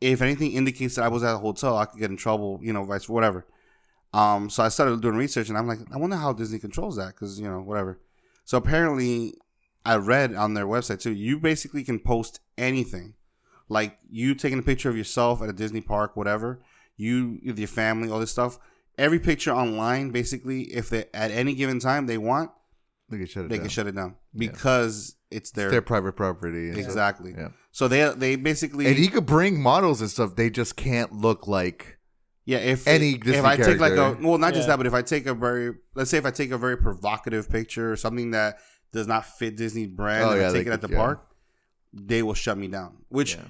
[0.02, 2.60] if anything indicates that I was at a hotel, I could get in trouble.
[2.64, 3.46] You know, vice whatever.
[4.12, 7.10] Um, so I started doing research, and I'm like, I wonder how Disney controls that,
[7.10, 8.00] because you know, whatever.
[8.44, 9.36] So apparently,
[9.86, 11.12] I read on their website too.
[11.14, 13.14] You basically can post anything,
[13.70, 16.62] like you taking a picture of yourself at a Disney park, whatever.
[16.98, 18.60] You with your family, all this stuff.
[18.98, 22.52] Every picture online, basically, if they at any given time they want,
[23.08, 23.64] they can shut it they down.
[23.64, 24.50] can shut it down Yeah.
[24.52, 26.70] because it's their, It's their private property.
[26.72, 27.34] exactly.
[27.38, 27.50] Yeah.
[27.72, 30.36] So they they basically And you could bring models and stuff.
[30.36, 31.98] They just can't look like.
[32.46, 34.28] Yeah, if Any if Disney I take like a character.
[34.28, 36.52] well, not just that, but if I take a very let's say if I take
[36.52, 38.58] a very provocative picture or something that
[38.92, 40.98] does not fit Disney brand, Oh, and yeah, I they take it at the yeah.
[40.98, 41.26] park,
[41.94, 42.98] they will shut me down.
[43.10, 43.42] Which Yeah.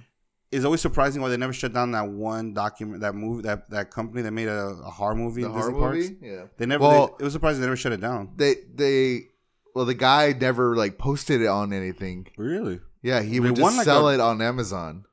[0.51, 3.91] is always surprising why they never shut down that one document, that movie, that that
[3.91, 5.97] company that made a, a horror movie The in horror Disney parks.
[5.97, 6.17] movie?
[6.21, 6.45] Yeah.
[6.57, 6.81] They never.
[6.83, 8.33] Well- they- it was surprising they never shut it down.
[8.35, 9.27] They they
[9.75, 12.27] well the guy never like posted it on anything.
[12.37, 12.79] Really?
[13.01, 15.05] Yeah, he They would won, just like, sell a- it on Amazon,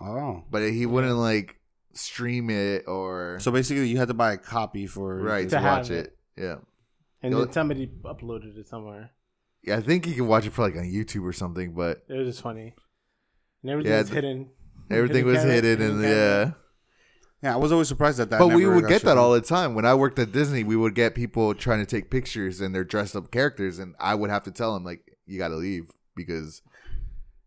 [0.00, 1.56] Oh, but he wouldn't like
[1.92, 5.62] stream it or so basically you had to buy a copy for right To to,
[5.62, 6.16] watch have it.
[6.36, 6.56] Yeah.
[7.22, 9.10] And then somebody uploaded it somewhere.
[9.62, 12.14] Yeah, I think you can watch it for like on YouTube or something, but It
[12.14, 12.74] was just funny.
[13.62, 14.48] And everything Yeah, was th- hidden.
[14.90, 16.52] everything was hidden and yeah.
[17.42, 18.38] Yeah, I was always surprised at that.
[18.38, 19.74] But we would get shut that all the time.
[19.74, 22.84] When I worked at Disney, we would get people trying to take pictures and they're
[22.84, 25.90] dressed up characters, and I would have to tell them like, "You got to leave
[26.14, 26.60] because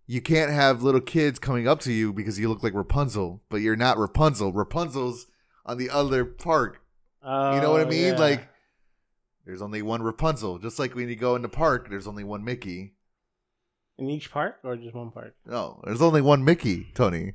[0.07, 3.57] you can't have little kids coming up to you because you look like Rapunzel, but
[3.57, 4.51] you're not Rapunzel.
[4.51, 5.27] Rapunzel's
[5.65, 6.81] on the other park.
[7.23, 8.13] You know what I Oh, mean?
[8.13, 8.19] yeah.
[8.19, 8.49] Like,
[9.45, 10.57] there's only one Rapunzel.
[10.59, 12.93] Just like when you go in the park, there's only one Mickey.
[13.97, 15.35] in each park or just one park?
[15.45, 17.33] No, there's only one Mickey, Tony.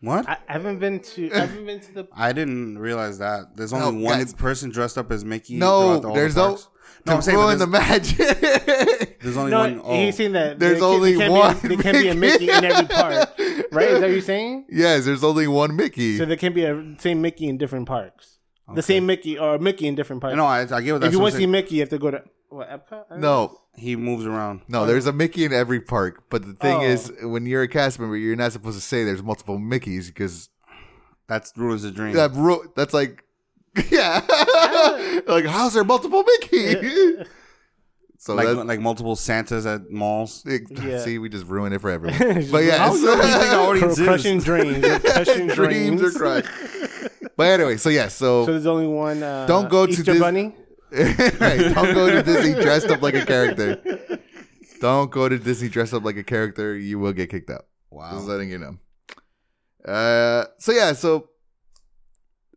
[0.00, 0.28] What?
[0.28, 1.30] I, I haven't been to.
[1.32, 2.08] I haven't been to the.
[2.16, 3.56] I didn't realize that.
[3.56, 4.34] There's No, only one guys.
[4.34, 5.56] person dressed up as Mickey.
[5.56, 6.48] No, throughout all there's the no.
[6.48, 6.68] parks.
[7.06, 8.16] No, I'm saying, but ruin the magic.
[9.20, 9.80] There's only No, one.
[9.84, 12.14] Oh, he's saying that There's there only there can one Be, there can be a
[12.14, 13.30] Mickey in every park,
[13.72, 13.88] right?
[13.88, 14.66] Is that what you're saying?
[14.68, 16.18] yes, there's only one Mickey.
[16.18, 18.38] So there can be a same Mickey in different parks.
[18.68, 18.76] Okay.
[18.76, 20.36] The same Mickey or Mickey in different parks.
[20.36, 21.46] no, I, I get what if you want to see.
[21.46, 23.04] Mickey, you have to go to what Epcot.
[23.10, 23.46] I don't know.
[23.46, 24.60] no, He moves around.
[24.68, 26.24] no, there's a Mickey in every park.
[26.30, 26.82] But the thing Oh.
[26.82, 30.48] is, when you're a cast member, you're not supposed to say there's multiple Mickeys because
[31.28, 32.14] That ruins the dream.
[32.14, 33.24] that ru- that's like,
[33.90, 34.20] yeah,
[35.26, 37.24] like how's there multiple Mickey?
[38.18, 40.44] so like that, like multiple Santas at malls.
[40.70, 41.00] Yeah.
[41.00, 42.18] see, we just ruin it for everyone.
[42.50, 46.02] But yeah, How you think I already Cr- crushing dreams, You're crushing dreams dreams.
[46.02, 46.48] are crushed.
[47.36, 49.22] But anyway, so yeah, So so there's only one.
[49.22, 50.54] Uh, Don't go to Easter Dis- Bunny.
[50.92, 53.80] right, don't go to Disney dressed up like a character.
[54.80, 56.76] Don't go to Disney dressed up like a character.
[56.76, 57.64] You will get kicked out.
[57.90, 58.10] Wow.
[58.12, 58.76] Just letting you know.
[59.90, 61.30] Uh, so yeah, so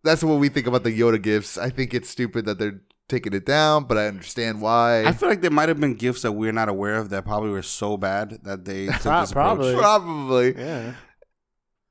[0.03, 1.57] that's what we think about the Yoda gifts.
[1.57, 5.05] I think it's stupid that they're taking it down, but I understand why.
[5.05, 7.51] I feel like there might have been gifts that we're not aware of that probably
[7.51, 9.69] were so bad that they took Pro- this probably.
[9.69, 9.81] approach.
[9.81, 10.93] Probably, Yeah.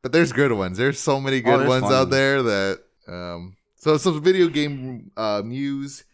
[0.05, 0.77] But there's good ones.
[0.77, 2.81] There's so many Oh, good there's ones fun out there that.
[3.09, 6.05] Um, so some video game uh, news.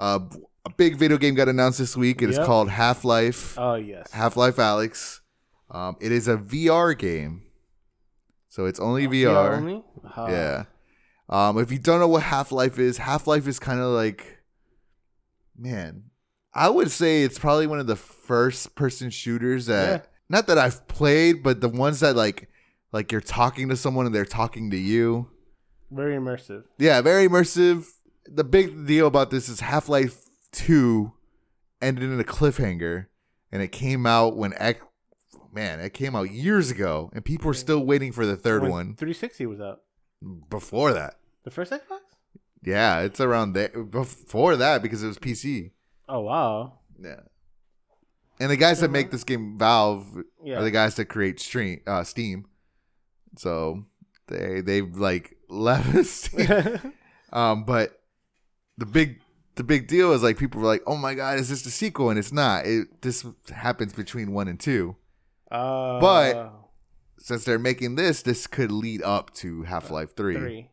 [0.00, 0.18] Uh,
[0.66, 2.22] a big video game got announced this week.
[2.22, 2.46] It is Yep.
[2.46, 3.56] called Half Life.
[3.56, 4.10] Oh yes.
[4.10, 5.20] Half Life Alyx.
[5.70, 7.44] Um, it is a VR game,
[8.48, 9.58] so it's only VR.
[9.58, 9.84] only?
[10.16, 10.64] Uh, Yeah.
[11.28, 14.38] Um, if you don't know what Half Life is, Half Life is kind of like,
[15.56, 16.02] man,
[16.52, 20.06] I would say it's probably one of the first person shooters that, Yeah.
[20.28, 22.48] not that I've played, but the ones that like,
[22.92, 25.28] like you're talking to someone and they're talking to you.
[25.90, 26.64] Very immersive.
[26.78, 27.86] Yeah, very immersive.
[28.26, 30.22] The big deal about this is Half Life
[30.52, 31.12] 2
[31.82, 33.06] ended in a cliffhanger,
[33.50, 34.80] and it came out when X.
[35.52, 38.70] Man, it came out years ago, and people were still waiting for the third When
[38.70, 39.80] one 360 was out.
[40.48, 41.14] before that.
[41.42, 41.98] The first Xbox?
[42.62, 45.72] Yeah, it's around there before that because it was PC.
[46.08, 46.78] Oh wow.
[47.02, 47.20] Yeah.
[48.38, 50.58] And the guys that make this game, Valve, Yeah.
[50.60, 52.44] are the guys that create Stream, uh, Steam.
[53.36, 53.84] So
[54.28, 56.30] they they've like left
[57.32, 58.00] um, but
[58.78, 59.20] the big
[59.56, 62.10] the big deal is like people were like, "Oh my god, is this the sequel?"
[62.10, 62.66] And it's not.
[62.66, 64.96] It this happens between one and two.
[65.50, 66.52] Uh, But-
[67.22, 70.36] Since they're making this, this could lead up to Half Life Three.
[70.36, 70.70] three.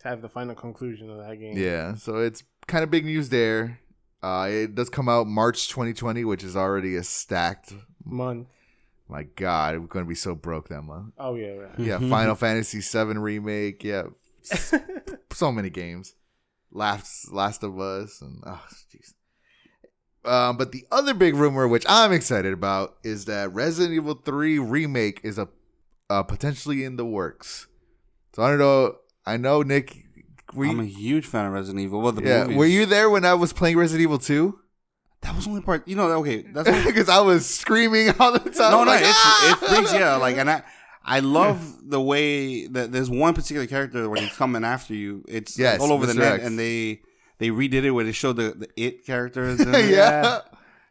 [0.00, 1.56] To have the final conclusion of that game.
[1.56, 3.78] Yeah, so it's kind of big news there.
[4.22, 7.72] Uh, it does come out March 2020, which is already a stacked.
[8.04, 8.48] Month.
[9.08, 11.14] My God, we're going to be so broke that month.
[11.18, 11.52] Oh yeah.
[11.52, 11.78] Right.
[11.78, 13.84] Yeah, Final Fantasy VII remake.
[13.84, 14.04] Yeah,
[15.32, 16.14] so many games.
[16.72, 19.12] Last Last of Us and oh jeez.
[20.30, 24.58] Um, but the other big rumor, which I'm excited about, is that Resident Evil 3
[24.58, 25.48] remake is a
[26.10, 27.68] uh, potentially in the works.
[28.34, 28.96] So I don't know.
[29.24, 30.02] I know Nick.
[30.54, 32.00] Were I'm a huge fan of Resident Evil.
[32.00, 32.56] Well, the yeah, movies.
[32.56, 34.58] were you there when I was playing Resident Evil 2?
[35.22, 35.86] That was the only part.
[35.88, 38.70] You know, okay, that's Because I was screaming all the time.
[38.72, 40.16] no, no, like, it's "Ah!" it freaks yeah.
[40.16, 40.62] Like, and I
[41.04, 45.24] I love the way that there's one particular character when he's coming after you.
[45.28, 46.44] It's Yes, all over the net, X.
[46.44, 47.00] and they
[47.38, 49.60] they redid it where they showed the, the it characters.
[49.60, 49.90] in it.
[49.90, 50.40] yeah.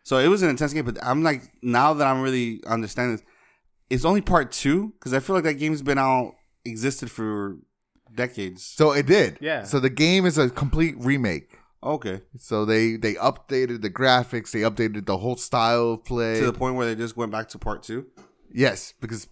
[0.04, 3.26] So it was an intense game, but I'm like now that I'm really understanding, this,
[3.90, 6.34] it's only part two because I feel like that game's been out
[6.66, 7.58] existed for
[8.14, 8.64] decades.
[8.64, 9.38] So it did.
[9.42, 9.64] Yeah.
[9.64, 11.55] So the game is a complete remake.
[11.86, 16.40] Okay, So they they updated the graphics, they updated the whole style of play.
[16.40, 18.08] to the point where they just went back to part two.
[18.52, 19.28] yes, because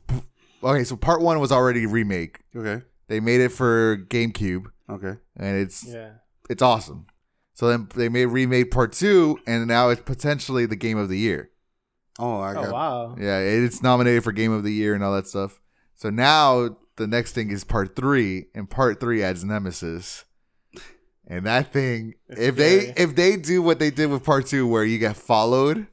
[0.64, 2.42] okay, so part one was already remake.
[2.56, 5.16] Okay, They made it for GameCube, okay.
[5.36, 6.12] and it's Yeah.
[6.50, 7.08] it's awesome.
[7.56, 11.18] So then they made remade part two, and now it's potentially the game of the
[11.18, 11.50] year.
[12.20, 13.16] Oh, I Oh wow.
[13.20, 15.60] Yeah, it's nominated for game of the year and all that stuff.
[15.96, 20.26] So now the next thing is part three, and part three adds Nemesis.
[21.28, 24.68] And that thing, It's if they if they do what they did with part two,
[24.68, 25.88] where you get followed,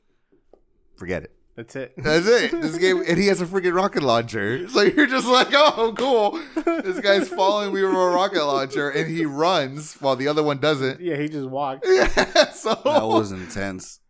[0.97, 1.33] forget it.
[1.57, 1.93] That's it.
[1.97, 2.53] That's it.
[2.61, 4.67] This game, and he has a freaking rocket launcher.
[4.69, 6.41] So you're just like, oh, cool.
[6.83, 10.59] This guy's following me with a rocket launcher, and he runs while the other one
[10.59, 11.01] doesn't.
[11.01, 11.85] yeah, he just walked.
[11.89, 12.51] Yeah.
[12.53, 14.01] So That was intense.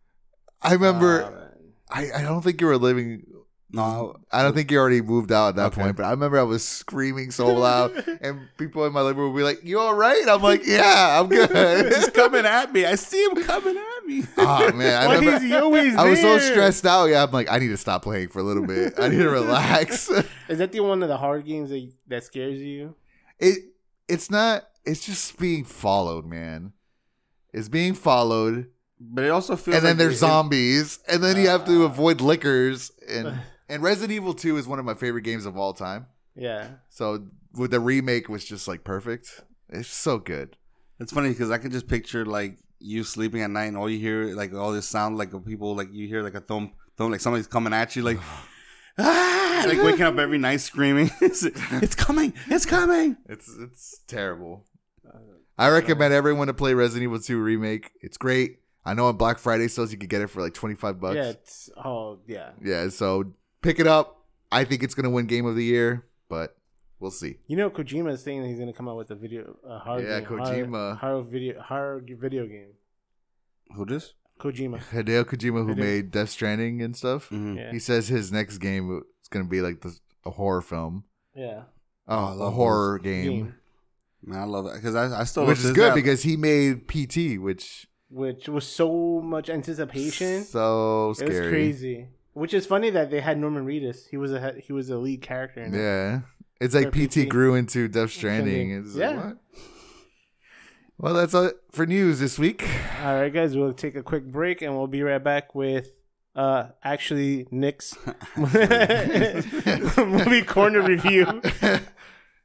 [0.61, 1.23] I remember.
[1.23, 1.47] Ah, man.
[2.13, 3.23] I, I don't think you were living.
[3.73, 5.81] No, I don't think you already moved out at that Okay.
[5.81, 9.31] point, but I remember I was screaming so loud, and people in my living room
[9.33, 12.85] would be like, "You all right?" I'm like, "Yeah, I'm good." He's coming at me.
[12.85, 14.23] I see him coming at me.
[14.37, 15.37] oh man, I remember.
[15.37, 17.05] is he always I was so stressed out.
[17.05, 18.95] Yeah, I'm like, I need to stop playing for a little bit.
[18.99, 20.09] I need to relax.
[20.49, 22.95] Is that the one of the hard games that that scares you?
[23.39, 23.59] it
[24.09, 24.67] it's not.
[24.83, 26.73] It's just being followed, man.
[27.53, 28.67] It's being followed,
[28.99, 31.83] But it also feels and then like there's it- zombies, and then you have to
[31.83, 31.85] ah.
[31.85, 32.91] avoid lickers.
[33.07, 33.39] And
[33.71, 36.07] and Resident Evil Two is one of my favorite games of all time.
[36.35, 36.67] Yeah.
[36.89, 39.41] So with the remake was just like perfect.
[39.69, 40.57] It's so good.
[40.99, 43.99] It's funny because I can just picture like you sleeping at night and all you
[43.99, 47.11] hear like all this sound like of people like you hear like a thump thump
[47.11, 48.17] like somebody's coming at you like
[48.97, 54.65] ah, like waking up every night screaming it's, it's coming it's coming It's it's terrible.
[55.57, 57.91] I recommend everyone to play Resident Evil 2 remake.
[58.01, 58.61] It's great.
[58.83, 61.15] I know on Black Friday sales you could get it for like 25 bucks.
[61.15, 61.29] Yeah.
[61.29, 62.49] It's oh yeah.
[62.63, 64.25] Yeah, so pick it up.
[64.51, 66.57] I think it's gonna win Game of the Year, but
[66.99, 67.37] we'll see.
[67.47, 70.19] You know, Kojima is saying he's gonna come out with a video, a horror Yeah,
[70.19, 70.71] game, Kojima.
[70.71, 72.73] horror, horror video, horror video game.
[73.75, 74.79] who this Kojima.
[74.91, 77.55] Hideo Kojima, who Hideo- made Death Stranding and stuff, Mhm.
[77.57, 77.71] Yeah.
[77.71, 81.05] he says his next game is gonna be like the, a horror film.
[81.35, 81.63] Yeah.
[82.07, 83.55] Oh, a love horror game, Game.
[84.23, 85.95] man I love it because I, I still which is good guy.
[85.95, 90.43] because he made PT, which Which was so much anticipation.
[90.43, 92.07] so scary, It was crazy.
[92.33, 94.07] Which is funny that they had Norman Reedus.
[94.09, 95.61] He was a he was a lead character.
[95.61, 95.77] In it.
[95.77, 96.21] Yeah,
[96.61, 97.29] it's like PT PT.
[97.29, 98.85] grew into Death Stranding.
[98.95, 99.09] Yeah.
[99.09, 99.37] like, what?
[100.97, 102.63] Well, that's it for news this week.
[103.03, 105.89] All right, guys, we'll take a quick break and we'll be right back with
[106.35, 107.97] uh actually Nick's
[108.37, 108.61] movie
[110.43, 111.25] corner review.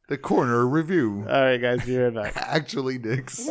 [0.08, 1.24] the corner review.
[1.28, 2.32] All right, guys, be right back.
[2.36, 3.48] Actually, Nick's.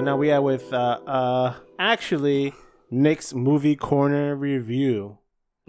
[0.00, 2.54] So now we are with uh uh actually
[2.90, 5.18] Nick's movie corner review.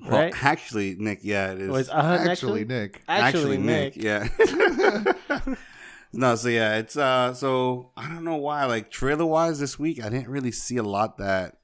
[0.02, 0.34] Well, Right?
[0.46, 3.02] actually Nick yeah it is it's, uh, Actually, Nick.
[3.10, 3.98] Actually, Nick.
[3.98, 4.30] yeah
[6.14, 10.02] no so yeah it's uh so i don't know why like trailer wise this week
[10.02, 11.58] i didn't really see a lot that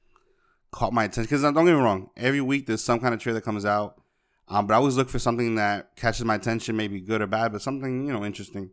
[0.71, 3.39] caught my attention because don't get me wrong every week there's some kind of trailer
[3.39, 4.01] that comes out
[4.49, 7.53] um but i always look for something that catches my attention maybe good or bad
[7.53, 8.71] but something you know interesting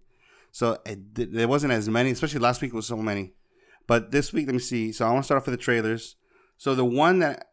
[0.51, 3.35] so it, there wasn't as many especially last week was so many
[3.87, 6.17] but this week let me see so i want to start off with the trailers
[6.57, 7.49] so the one that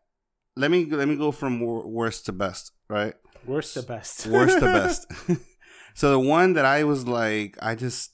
[0.56, 3.16] let me let me go from worst to best right
[3.46, 4.28] Worst to best.
[4.28, 5.12] worst to best.
[5.94, 8.12] so the one that I was like, I just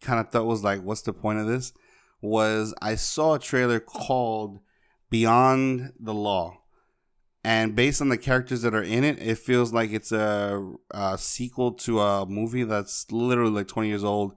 [0.00, 1.72] kind of thought was like, what's the point of this?
[2.20, 4.60] Was I saw a trailer called
[5.10, 6.58] Beyond the Law,
[7.42, 11.18] and based on the characters that are in it, it feels like it's a, a
[11.18, 14.34] sequel to a movie that's literally like twenty years old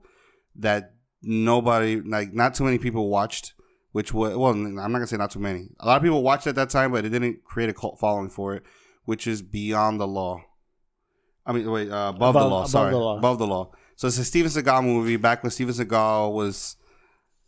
[0.56, 0.95] that
[1.26, 3.52] nobody, like, not too many people watched.
[3.92, 5.70] Which was well, I'm not gonna say not too many.
[5.80, 8.28] A lot of people watched at that time, but it didn't create a cult following
[8.28, 8.62] for it
[9.06, 10.44] which is Beyond the Law.
[11.46, 12.58] I mean, wait, uh, above, the law.
[12.58, 13.18] Above sorry, the Law.
[13.18, 13.70] above the law.
[13.94, 16.76] So it's a Steven Seagal movie back when Steven Seagal was,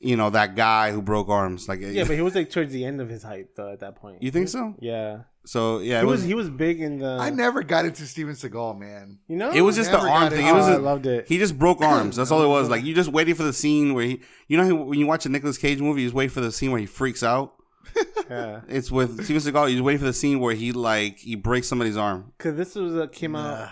[0.00, 1.68] you know, that guy who broke arms.
[1.68, 3.96] Like, Yeah, but he was like towards the end of his hype though at that
[3.96, 4.22] point.
[4.22, 4.74] you think so?
[4.80, 5.22] Yeah.
[5.44, 6.24] So yeah, He it was was.
[6.24, 9.18] he was big in the I never got into Steven Seagal, man.
[9.28, 10.46] you know it was just the arm thing.
[10.46, 10.50] it.
[10.50, 10.68] It was.
[10.68, 11.26] Oh, I a- loved it.
[11.26, 12.16] he just broke arms.
[12.16, 12.68] That's all it was.
[12.68, 15.28] Like you just waiting for the scene where he, you know, when you watch a
[15.30, 17.54] Nicolas Cage movie, you just wait for the scene where he freaks out.
[18.30, 18.60] yeah.
[18.68, 19.68] It's with Steven Seagal.
[19.70, 22.32] You just wait for the scene where he like he breaks somebody's arm.
[22.38, 23.70] Cuz this was uh, came out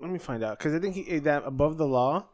[0.00, 2.26] Let me find out cuz I think he that above the law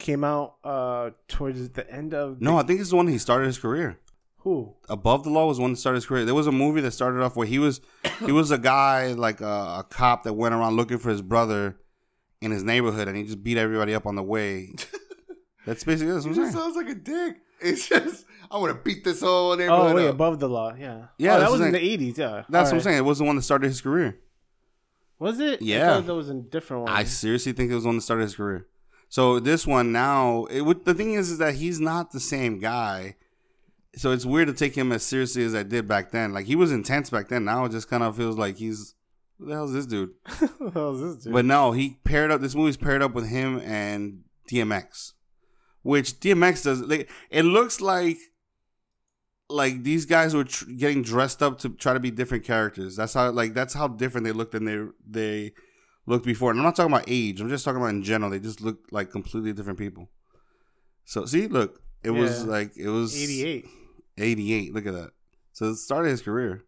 [0.00, 3.46] came out uh towards the end of No, I think it's the one he started
[3.46, 3.98] his career.
[4.38, 4.74] who?
[4.88, 6.24] Above the Law was one that started his career.
[6.24, 7.80] There was a movie that started off where he was
[8.26, 9.44] he was a guy like a,
[9.80, 11.76] a cop that went around looking for his brother
[12.40, 14.70] in his neighborhood, and he just beat everybody up on the way.
[15.66, 17.36] That's basically that's He just sounds like a dick.
[17.60, 20.14] It's just I want to beat this whole neighborhood Oh wait, up.
[20.14, 20.72] above the law.
[20.74, 21.08] Yeah.
[21.18, 22.44] Yeah, Oh, that was what in the 80s, yeah.
[22.48, 22.96] That's what I'm saying.
[22.96, 24.18] It was the one that started his career.
[25.18, 25.60] Was it?
[25.60, 25.96] I Yeah.
[25.96, 26.92] thought that was a different one.
[26.92, 28.66] I seriously think it was the one that started his career.
[29.10, 32.60] So this one now, it would, the thing is, is that he's not the same
[32.60, 33.16] guy.
[33.96, 36.32] So it's weird to take him as seriously as I did back then.
[36.32, 37.44] Like he was intense back then.
[37.44, 38.94] Now it just kind of feels like he's
[39.36, 40.12] who the hell's this dude?
[40.38, 41.32] What the hell is this dude?
[41.32, 42.40] But no, he paired up.
[42.40, 45.14] This movie's paired up with him and DMX,
[45.82, 46.80] which DMX does.
[46.82, 48.18] Like it looks like
[49.48, 52.94] like these guys were tr- getting dressed up to try to be different characters.
[52.94, 55.52] That's how like that's how different they looked than they they
[56.06, 56.50] looked before.
[56.50, 57.40] And I'm not talking about age.
[57.40, 58.30] I'm just talking about in general.
[58.30, 60.10] They just look like completely different people.
[61.04, 63.66] So see, look, it was like it was 88.
[64.18, 64.74] 88.
[64.74, 65.10] Look at that.
[65.52, 66.64] So it started his career.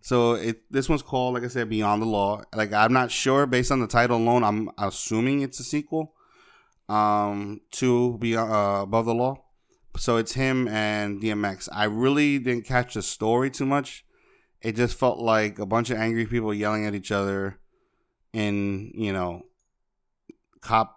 [0.00, 2.42] So it this one's called, like I said, Beyond the Law.
[2.54, 4.44] Like I'm not sure based on the title alone.
[4.44, 6.14] I'm assuming it's a sequel
[6.88, 9.44] um, to Beyond uh, Above the Law.
[9.96, 11.68] So it's him and DMX.
[11.72, 14.04] I really didn't catch the story too much.
[14.62, 17.58] It just felt like a bunch of angry people yelling at each other
[18.32, 19.42] in you know
[20.60, 20.96] cop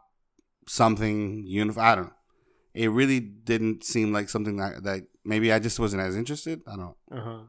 [0.68, 1.86] something uniform.
[1.86, 2.12] I don't know.
[2.74, 6.62] It really didn't seem like something that, that maybe I just wasn't as interested.
[6.68, 6.96] I don't.
[7.12, 7.40] Uh-huh.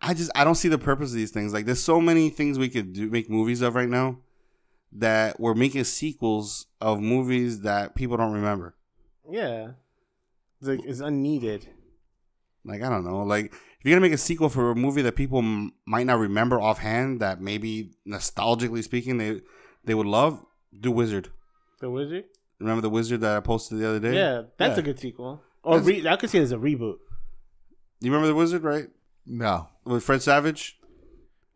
[0.00, 1.52] I just I don't see the purpose of these things.
[1.52, 4.18] Like there's so many things we could do make movies of right now
[4.92, 8.76] that we're making sequels of movies that people don't remember.
[9.28, 9.72] Yeah.
[10.60, 11.68] It's like it's unneeded.
[12.64, 13.22] Like I don't know.
[13.22, 13.52] Like
[13.86, 17.20] you're gonna make a sequel for a movie that people m- might not remember offhand,
[17.20, 19.40] that maybe nostalgically speaking they
[19.84, 20.44] they would love,
[20.78, 21.30] do Wizard.
[21.80, 22.24] The Wizard.
[22.58, 24.14] Remember the Wizard that I posted the other day?
[24.14, 24.80] Yeah, that's Yeah.
[24.80, 25.42] a good sequel.
[25.62, 26.96] Or re- I could see it as a reboot.
[28.00, 28.88] You remember the Wizard, right?
[29.26, 29.68] No.
[29.84, 30.78] With Fred Savage.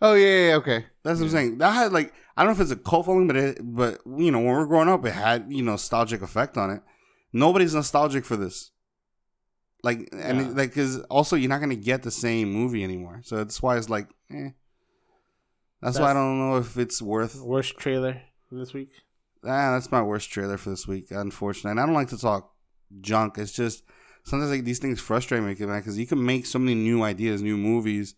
[0.03, 0.87] Oh yeah, yeah, yeah, okay.
[1.03, 1.59] That's what I'm saying.
[1.59, 4.31] That had like I don't know if it's a cult following, but it, but you
[4.31, 6.83] know when we're growing up, it had you know nostalgic effect on it.
[7.33, 8.71] Nobody's nostalgic for this.
[9.83, 10.47] Like and Yeah.
[10.51, 13.77] it- like because also you're not gonna get the same movie anymore, so that's why
[13.79, 14.51] it's like, eh.
[15.83, 17.37] That's, why I don't know if it's worth.
[17.41, 18.21] Worst trailer
[18.53, 18.91] this week.
[19.43, 21.71] Ah, that's my worst trailer for this week, unfortunately.
[21.71, 22.53] And I don't like to talk
[23.01, 23.39] junk.
[23.39, 23.83] It's just
[24.25, 27.57] sometimes like these things frustrate me, because you can make so many new ideas, new
[27.57, 28.15] movies,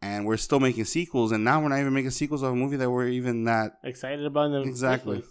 [0.00, 2.76] and we're still making sequels, and now we're not even making sequels of a movie
[2.78, 3.72] that we're even that.
[3.84, 5.18] Excited about in the Exactly.
[5.18, 5.30] place.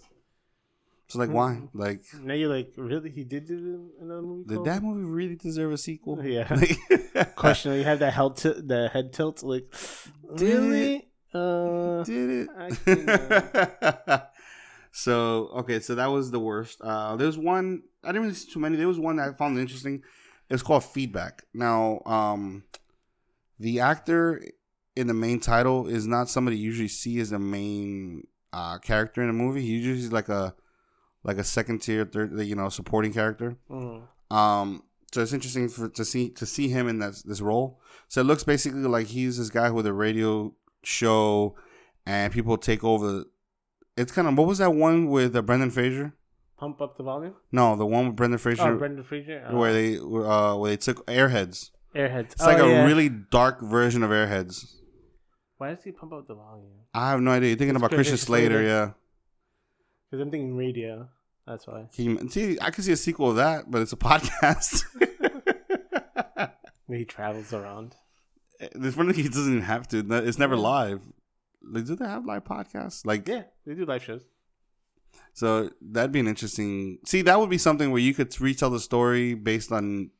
[1.08, 1.62] So like, why?
[1.72, 3.10] Like, Now you're like, really?
[3.10, 4.44] He did do another movie?
[4.48, 6.22] did called- that movie really deserve a sequel?
[6.24, 6.46] Yeah.
[6.54, 9.72] Like- Question: You have that head t- the head tilt, like,
[10.28, 11.08] really?
[11.32, 14.22] Uh, Did it?
[14.92, 16.80] so okay, so that was the worst.
[16.80, 18.76] Uh, there was one I didn't really see too many.
[18.76, 20.02] There was one that I found interesting.
[20.48, 21.42] It was called Feedback.
[21.52, 22.64] Now, um,
[23.58, 24.42] the actor
[24.96, 29.22] in the main title is not somebody you usually see as the main uh, character
[29.22, 29.60] in a movie.
[29.62, 30.54] He usually is like a
[31.28, 33.56] like a second tier, third, you know, supporting character.
[33.70, 34.02] mm.
[34.30, 37.80] Um, so it's interesting for to see to see him in that this role.
[38.08, 41.54] So it looks basically like he's this guy with a radio show,
[42.04, 43.24] and people take over.
[43.96, 46.14] It's kind of what was that one with uh, Brendan Fraser?
[46.58, 47.34] pump up the volume.
[47.52, 49.44] No, the one with Brendan Fraser Oh, Brendan Fraser.
[49.48, 51.70] Uh, where they uh where they took Airheads.
[51.94, 52.32] Airheads.
[52.32, 52.84] It's like Oh, a yeah.
[52.84, 54.74] really dark version of Airheads.
[55.58, 56.66] Why does he pump up the volume?
[56.92, 57.50] I have no idea.
[57.50, 58.62] You're thinking It's about Christian Christian Slater, Slater.
[58.74, 58.90] yeah.
[60.10, 61.08] Because I'm thinking radio.
[61.48, 61.88] That's why.
[61.96, 64.84] Can see, I could see a sequel of that, but it's a podcast.
[66.88, 67.94] He travels around.
[68.74, 70.04] This one he doesn't even have to.
[70.26, 71.00] It's never live.
[71.62, 73.04] Like, do they have live podcasts?
[73.04, 74.24] Like, Yeah, they do live shows.
[75.34, 76.98] So that'd be an interesting.
[77.06, 80.10] See, that would be something where you could retell the story based on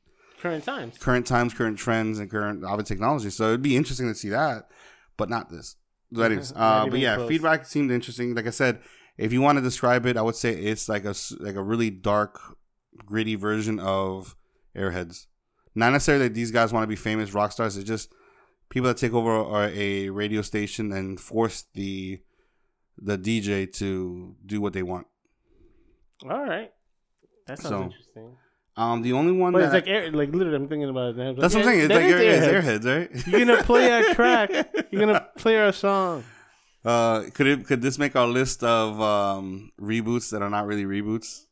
[0.40, 0.96] Current times.
[0.98, 3.30] current times, current trends, and current obviously technology.
[3.30, 4.70] So it'd be interesting to see that,
[5.16, 5.76] but not this.
[6.12, 7.28] But anyways, uh, but yeah, close.
[7.28, 8.34] feedback seemed interesting.
[8.34, 8.80] Like I said,
[9.18, 11.90] if you want to describe it, I would say it's like a like a really
[11.90, 12.40] dark,
[13.04, 14.34] gritty version of
[14.76, 15.26] Airheads.
[15.74, 17.76] Not necessarily that these guys want to be famous rock stars.
[17.76, 18.12] It's just
[18.70, 22.20] people that take over a a radio station and force the
[22.96, 25.06] the DJ to do what they want.
[26.28, 26.72] All right.
[27.46, 28.36] That sounds So, interesting.
[28.76, 31.16] Um, the only one But that it's like air, like literally, I'm thinking about it.
[31.16, 31.32] now.
[31.32, 31.80] that's what I'm saying.
[31.90, 32.62] It's like Air, Airheads.
[32.82, 33.26] Airheads, right?
[33.26, 34.50] You're gonna play our track.
[34.92, 36.22] You're gonna play our song.
[36.88, 40.84] Uh, could it could this make our list of um reboots that are not really
[40.84, 41.44] reboots?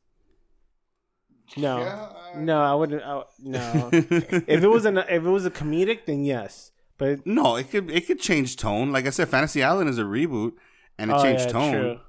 [1.56, 3.02] No, Yeah, I- no, I wouldn't.
[3.02, 6.72] I, no, if it was an if it was a comedic, then yes.
[6.98, 8.92] But no, it could it could change tone.
[8.92, 10.52] Like I said, Fantasy Island is a reboot,
[10.98, 11.72] and it oh, changed yeah, tone.
[11.72, 12.00] true.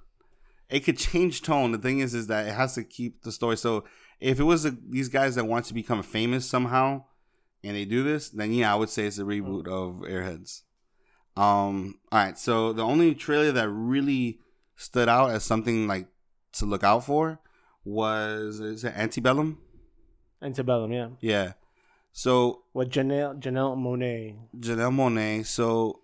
[0.69, 1.71] It could change tone.
[1.73, 3.57] The thing is, is that it has to keep the story.
[3.57, 3.83] So
[4.19, 7.03] if it was a, these guys that want to become famous somehow,
[7.63, 10.61] and they do this, then yeah, I would say it's a reboot of Airheads.
[11.37, 11.95] Um.
[12.11, 12.37] All right.
[12.37, 14.39] So the only trailer that really
[14.75, 16.07] stood out as something like
[16.53, 17.39] to look out for
[17.85, 19.57] was is it Antebellum?
[20.41, 21.07] Antebellum, yeah.
[21.21, 21.53] Yeah.
[22.11, 24.35] So What Janelle Janelle Monae?
[24.59, 25.45] Janelle Monae.
[25.45, 26.01] So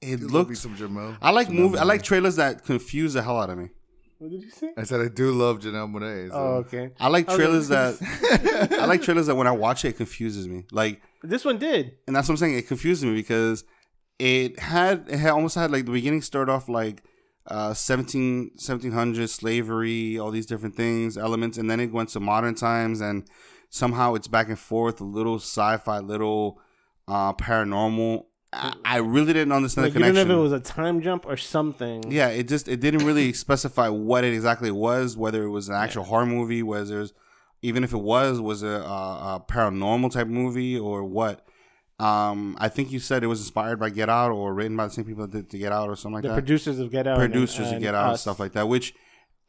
[0.00, 0.56] it Do looked.
[0.56, 1.16] some Janelle.
[1.20, 1.78] I like Janelle movie.
[1.78, 3.68] I like trailers that confuse the hell out of me.
[4.18, 4.70] What did you say?
[4.76, 6.28] I said I do love Janelle Monae.
[6.28, 6.34] So.
[6.34, 6.90] Oh, okay.
[7.00, 8.68] I like trailers gonna- that.
[8.80, 10.64] I like trailers that when I watch it, it confuses me.
[10.70, 11.96] Like, This one did.
[12.06, 12.58] and that's what I'm saying.
[12.58, 13.64] It confuses me because
[14.20, 17.02] it had it had almost had like the beginning start off like
[17.46, 22.54] uh 17 1700 slavery all these different things elements and then it went to modern
[22.54, 23.26] times and
[23.70, 26.60] somehow it's back and forth a little sci-fi little
[27.08, 30.42] uh paranormal i, I really didn't understand Like, the you don't know connection if it
[30.42, 32.10] was a time jump or something.
[32.10, 35.76] yeah, it just it didn't really specify what it exactly was, whether it was an
[35.76, 37.12] actual horror movie, whether it was,
[37.62, 38.66] even if it was was a,
[38.96, 41.46] a, a paranormal type movie or what.
[42.00, 44.92] Um, I think you said it was inspired by Get Out or written by the
[44.92, 46.34] same people that did to Get Out or something like The that.
[46.34, 47.20] producers of Get Out.
[47.20, 48.94] and- Producers of Get Out and stuff like that, which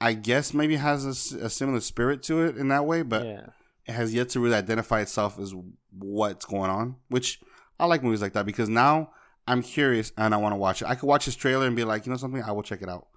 [0.02, 3.46] I guess maybe has a similar spirit to it in that way, but yeah.
[3.88, 5.54] it has yet to really identify itself as
[5.98, 6.96] what's going on.
[7.08, 7.40] Which
[7.80, 9.12] I like movies like that because now
[9.48, 10.88] I'm curious and I want to watch it.
[10.90, 12.90] I could watch this trailer and be like, you know something, I will check it
[12.90, 13.08] out.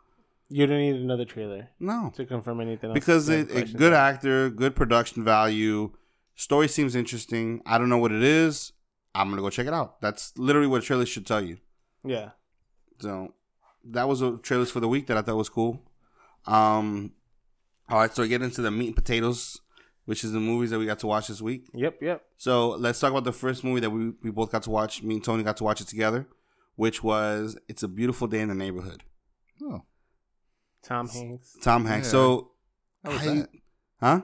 [0.50, 2.94] You don't need another trailer No, to confirm anything else.
[2.94, 5.90] because it, questions good actor, good production value,
[6.34, 7.62] story seems interesting.
[7.64, 8.72] I don't know what it is.
[9.14, 10.00] I'm gonna go check it out.
[10.00, 11.58] That's literally what a trailer should tell you.
[12.04, 12.30] Yeah.
[13.00, 13.34] So
[13.84, 15.80] that was a trailers for the week that I thought was cool.
[16.46, 17.12] Um,
[17.88, 19.60] all right, so we get into the meat and potatoes.
[20.06, 21.66] which is the movies that we got to watch this week.
[21.72, 22.22] Yep, yep.
[22.36, 25.02] So let's talk about the first movie that we, we both got to watch.
[25.02, 26.26] Me and Tony got to watch it together,
[26.76, 29.02] which was It's a Beautiful Day in the Neighborhood.
[29.62, 29.80] Oh,
[30.82, 31.56] Tom Hanks.
[31.62, 32.08] Tom Hanks.
[32.08, 32.12] Yeah.
[32.12, 32.50] So,
[33.02, 33.48] how was I- that?
[34.00, 34.20] huh?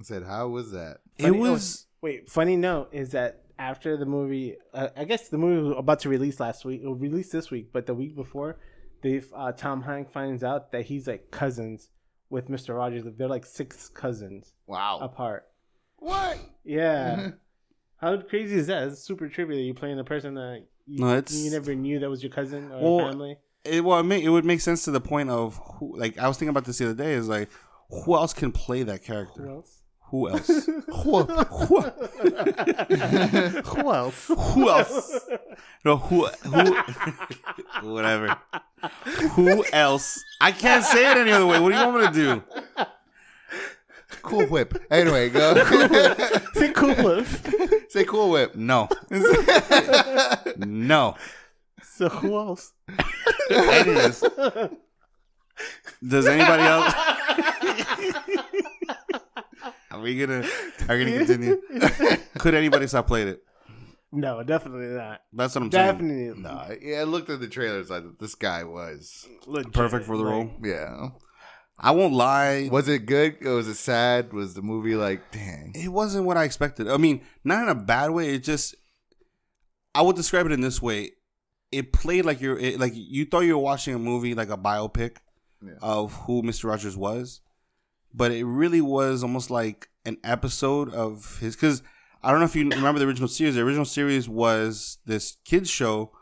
[0.00, 0.98] I said, how was that?
[1.16, 1.86] It Funny- oh, was.
[2.02, 6.00] Wait, funny note is that after the movie, uh, I guess the movie was about
[6.00, 8.58] to release last week, or release this week, but the week before,
[9.02, 11.88] they uh, Tom Hanks finds out that he's like cousins
[12.30, 13.04] with Mister Rogers.
[13.16, 14.98] They're like six cousins Wow.
[15.00, 15.42] apart.
[15.98, 16.38] What?
[16.64, 17.30] Yeah.
[17.96, 18.88] How crazy is that?
[18.88, 22.00] It's super trippy that you're playing the person that you, No, it's- you never knew
[22.00, 23.36] that was your cousin or Well, family.
[23.64, 25.96] It, well, it, make, it would make sense to the point of who.
[25.96, 27.12] Like I was thinking about this the other day.
[27.12, 27.48] Is like,
[27.90, 29.48] who else can play that Who character?
[29.48, 29.81] else?
[30.12, 30.46] Who else?
[30.66, 31.80] Who- who,
[33.64, 34.26] Who else?
[34.28, 35.20] who else?
[35.86, 36.26] No, who?
[36.26, 36.76] Who?
[37.94, 38.36] whatever.
[39.30, 40.22] Who else?
[40.38, 41.58] I can't say it any other way.
[41.58, 42.42] What do you want me to do?
[44.20, 44.84] Cool Whip.
[44.90, 45.54] Anyway, go.
[46.56, 47.26] Say Cool Whip.
[47.88, 48.54] Say Cool Whip.
[48.54, 48.90] No.
[50.58, 51.16] no.
[51.82, 52.74] So who else?
[53.50, 54.22] Anyways,
[56.06, 56.94] does anybody else?
[59.94, 60.46] Are we gonna?
[60.88, 61.60] Are we gonna continue?
[62.38, 63.42] Could anybody stop playing it?
[64.12, 65.20] No, definitely not.
[65.32, 65.86] That's what I'm saying.
[65.86, 67.90] Definitely No, yeah, I looked at the trailers.
[67.90, 69.26] I thought this guy was.
[69.46, 69.72] legit.
[69.72, 70.50] Perfect for the Like, role.
[70.62, 71.08] Yeah.
[71.78, 72.68] I won't lie.
[72.70, 73.40] Was it good?
[73.42, 74.32] Was it sad?
[74.34, 75.72] Was the movie like, dang?
[75.74, 76.88] It wasn't what I expected.
[76.88, 78.34] I mean, not in a bad way.
[78.34, 78.74] It just,
[79.94, 81.12] I would describe it in this way.
[81.72, 84.58] It played like you're, it, like you thought you were watching a movie, like a
[84.58, 85.16] biopic
[85.64, 85.72] Yeah.
[85.80, 87.40] of who Mister Rogers was,
[88.14, 91.54] but it really was almost like an episode of his.
[91.56, 91.82] Because
[92.22, 93.54] I don't know if you remember the original series.
[93.54, 96.12] The original series was this kids show,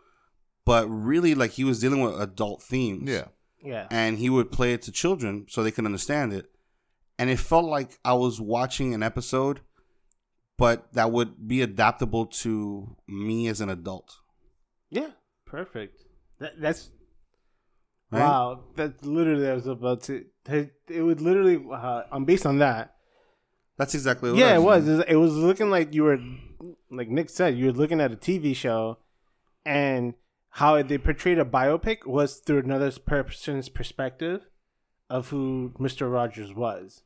[0.65, 3.27] but really like he was dealing with adult themes Yeah.
[3.63, 3.87] Yeah.
[3.91, 6.47] and he would play it to children so they could understand it.
[7.19, 9.61] And it felt like I was watching an episode,
[10.57, 14.17] but that would be adaptable to me as an adult.
[14.89, 15.11] Yeah.
[15.47, 16.05] Perfect.
[16.39, 16.91] That, that's
[18.11, 18.21] Right?
[18.21, 18.61] wow.
[18.77, 20.25] That's literally I was about to.
[20.49, 21.65] It, would literally.
[21.73, 22.97] Uh, um, based on that.
[23.77, 24.89] That's exactly what Yeah, I it was.
[24.89, 26.19] It was- It was looking like you were,
[26.91, 28.99] like Nick said, you were looking at a TV show,
[29.65, 30.15] and
[30.55, 34.43] how they portrayed a biopic was through another person's perspective
[35.09, 37.03] of who Mister Rogers was.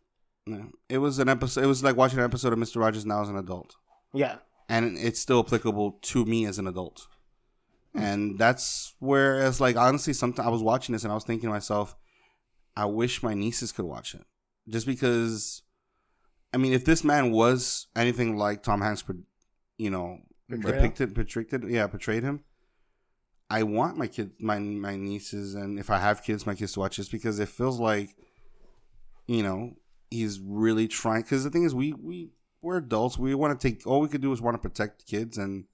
[0.46, 0.64] Yeah.
[0.88, 1.64] It was an episode.
[1.64, 3.76] It was like watching an episode of Mister Rogers now as an adult,
[4.12, 4.36] Yeah.
[4.68, 7.06] and it's still applicable to me as an adult.
[7.94, 11.48] And that's where it's like honestly, sometimes I was watching this and I was thinking
[11.48, 11.94] to myself,
[12.76, 14.24] I wish my nieces could watch it,
[14.68, 15.62] just because.
[16.52, 19.02] I mean, if this man was anything like Tom Hanks,
[19.76, 20.18] you know,
[20.48, 22.44] depicted, portrayed, yeah, portrayed him.
[23.50, 26.80] I want my kids, my my nieces, and if I have kids, my kids to
[26.80, 28.16] watch this because it feels like,
[29.26, 29.76] you know,
[30.10, 31.22] he's really trying.
[31.22, 32.30] Because the thing is, we we
[32.62, 33.18] we're adults.
[33.18, 35.64] We want to take all we could do is want to protect kids, and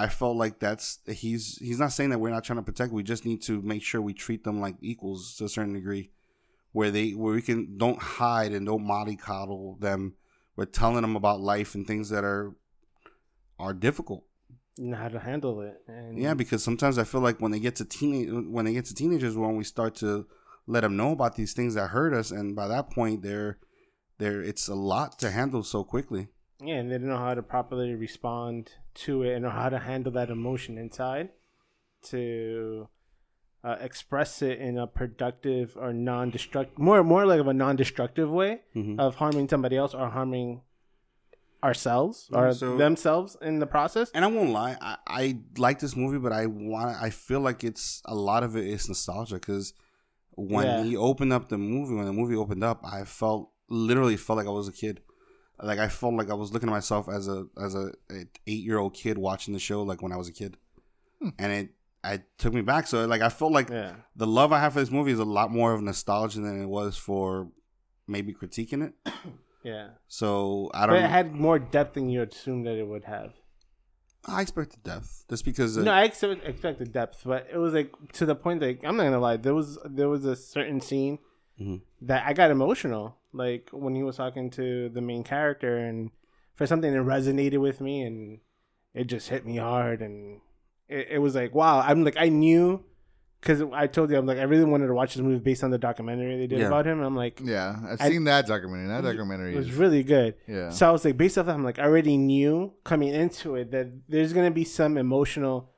[0.00, 2.90] I felt like that's he's he's not saying that we're not trying to protect.
[2.90, 6.10] We just need to make sure we treat them like equals to a certain degree,
[6.72, 10.14] where they where we can don't hide and don't mollycoddle them.
[10.56, 12.54] We're telling them about life and things that are
[13.58, 14.24] are difficult.
[14.78, 15.82] Know how to handle it.
[15.86, 18.86] And Yeah, because sometimes I feel like when they get to teenage when they get
[18.86, 20.26] to teenagers, when we start to
[20.66, 23.58] let them know about these things that hurt us, and by that point, they're
[24.16, 26.28] they're it's a lot to handle so quickly.
[26.62, 28.72] Yeah, and they don't know how to properly respond
[29.06, 31.30] to it and know how to handle that emotion inside
[32.04, 32.88] to
[33.62, 38.60] uh, express it in a productive or non-destructive, more more like of a non-destructive way
[38.74, 38.98] Mhm.
[38.98, 40.62] of harming somebody else or harming
[41.62, 44.10] ourselves or So- themselves in the process.
[44.14, 47.62] And I won't lie, I, I like this movie, but I want I feel like
[47.64, 49.74] it's a lot of it is nostalgia because
[50.36, 50.84] when Yeah.
[50.84, 54.46] he opened up the movie, when the movie opened up, I felt literally felt like
[54.46, 55.02] I was a kid.
[55.62, 58.64] Like I felt like I was looking at myself as a as a, a eight
[58.64, 60.56] year old kid watching the show, like when I was a kid,
[61.38, 61.70] and it
[62.02, 62.86] I took me back.
[62.86, 65.24] So like I felt like Yeah, the love I have for this movie is a
[65.24, 67.50] lot more of nostalgia than it was for
[68.06, 68.94] maybe critiquing it.
[69.62, 70.96] yeah, So I don't.
[70.96, 73.32] it had more depth than you assumed that it would have.
[74.26, 75.76] I expected depth just because.
[75.78, 78.96] uh, no, I expect, expected depth, but it was like to the point that I'm
[78.96, 79.36] not gonna lie.
[79.36, 81.18] There was there was a certain scene
[81.60, 81.82] Mhm.
[82.02, 86.10] that I got emotional, like when he was talking to the main character, and
[86.54, 88.40] for something that resonated with me, and
[88.94, 90.40] it just hit me hard, and
[90.88, 91.80] it, it was like wow.
[91.80, 92.84] I'm like I knew
[93.40, 95.70] because I told you I'm like I really wanted to watch this movie based on
[95.70, 96.66] the documentary they did Yeah.
[96.66, 96.98] about him.
[96.98, 98.88] And I'm like Yeah, I've I- seen that documentary.
[98.88, 100.34] That documentary was is really good.
[100.46, 100.68] yeah.
[100.70, 103.70] So I was like, based off that, I'm like, I already knew coming into it
[103.70, 105.70] that there's gonna be some emotional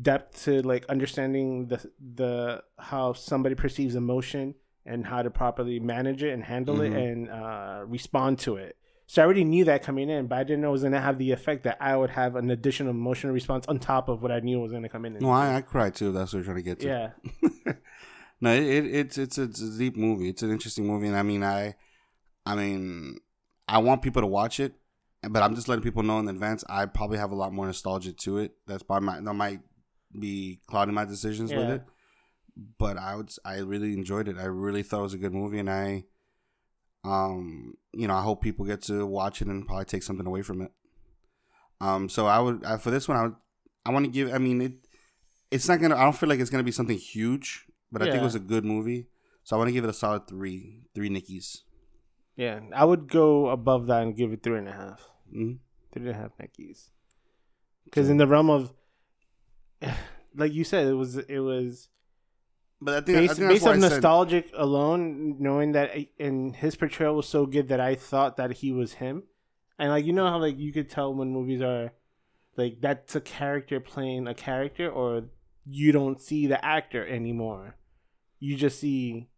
[0.00, 4.54] depth to like understanding the the how somebody perceives emotion
[4.88, 6.86] and how to properly manage it and handle Mhm.
[6.86, 8.76] it and uh, respond to it.
[9.06, 11.16] So I already knew that coming in, but I didn't know it was gonna have
[11.18, 14.40] the effect that I would have an additional emotional response on top of what I
[14.40, 15.14] knew was gonna come in.
[15.18, 16.12] No, I, I cried too.
[16.12, 16.86] That's what you're trying to get to.
[16.86, 17.72] yeah,
[18.40, 20.28] No, it, it it's it's a, it's a deep movie.
[20.28, 21.74] It's an interesting movie, and I mean, I,
[22.46, 23.18] I mean,
[23.66, 24.74] I want people to watch it,
[25.28, 26.62] but I'm just letting people know in advance.
[26.68, 28.52] I probably have a lot more nostalgia to it.
[28.66, 29.60] That's probably my that might
[30.18, 31.82] be clouding my decisions with it.
[32.78, 34.36] But I would I really enjoyed it.
[34.38, 36.04] I really thought it was a good movie, and I,
[37.04, 40.42] um, you know, I hope people get to watch it and probably take something away
[40.42, 40.72] from it.
[41.80, 43.36] Um, so I would I, for this one, I would
[43.86, 44.32] I want to give.
[44.34, 44.72] I mean, it
[45.50, 45.96] it's not gonna.
[45.96, 48.40] I don't feel like it's gonna be something huge, but I think it was a
[48.40, 49.06] good movie.
[49.44, 51.62] So I want to give it a solid three, three Nickies.
[52.36, 52.60] yeah.
[52.74, 55.08] I would go above that and give it three and a half.
[55.32, 55.52] hmm
[55.92, 56.90] Three and a half Nikes.
[57.84, 58.74] Because in the realm of,
[60.34, 61.88] like you said, it was it was
[62.80, 66.76] But I think, I based, think based on I nostalgic alone, knowing that and his
[66.76, 69.24] portrayal was so good that I thought that he was him,
[69.78, 71.92] and like you know how like you could tell when movies are
[72.56, 75.24] like that's a character playing a character, or
[75.66, 77.76] you don't see the actor anymore,
[78.38, 79.28] you just see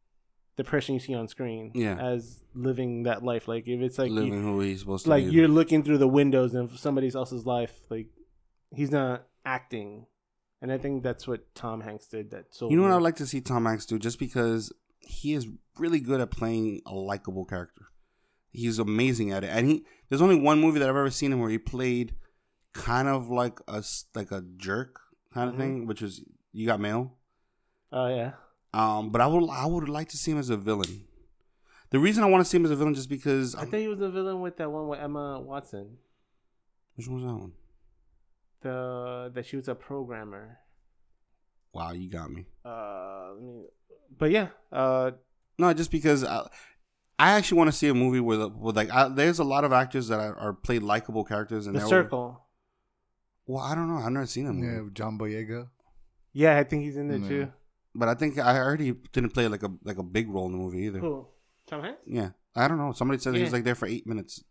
[0.57, 1.97] the person you see on screen Yeah.
[1.99, 3.49] as living that life.
[3.49, 5.33] Like if it's like you, living who he's supposed to like be.
[5.33, 8.09] you're looking through the windows of somebody else's life, like
[8.75, 10.05] he's not acting.
[10.63, 12.31] And I think that's what Tom Hanks did.
[12.33, 13.99] That so You know what I'd like to see Tom Hanks do?
[13.99, 15.49] Just because he is
[15.79, 17.87] really good at playing a likable character.
[18.51, 21.41] He's amazing at it, and he there's only one movie that I've ever seen him
[21.41, 22.15] where he played
[22.75, 23.83] kind of like a
[24.15, 25.01] like a jerk
[25.33, 25.59] kind of Mhm.
[25.59, 27.17] thing, which is You Got Mail.
[27.93, 28.33] Oh yeah.
[28.75, 31.05] Um, but I would I would like to see him as a villain.
[31.91, 33.89] The reason I want to see him as a villain just because I think he
[33.89, 35.97] was a villain with that one with Emma Watson.
[36.97, 37.53] which one was that one?
[38.63, 40.59] The that she was a programmer.
[41.73, 42.47] Wow, you got me.
[42.65, 43.65] Uh, let me,
[44.19, 44.49] but yeah.
[44.73, 45.13] Uh,
[45.59, 46.47] No, just because I,
[47.19, 49.73] I actually want to see a movie with with like I, there's a lot of
[49.73, 52.45] actors that are, are played likable characters and the they're- Circle.
[53.47, 53.97] Well, I don't know.
[53.97, 54.63] I've never seen him.
[54.63, 55.69] Yeah, John Boyega.
[56.33, 57.29] Yeah, I think he's in there Yeah.
[57.29, 57.53] too.
[57.95, 60.59] But I think I already didn't play like a like a big role in the
[60.59, 61.01] movie either.
[61.01, 61.27] Who?
[61.67, 62.03] Tom Hanks.
[62.07, 62.93] Yeah, I don't know.
[62.93, 64.45] Somebody said he was like there for eight minutes.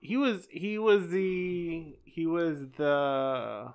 [0.00, 0.46] He was.
[0.50, 1.96] He was the.
[2.04, 3.72] He was the.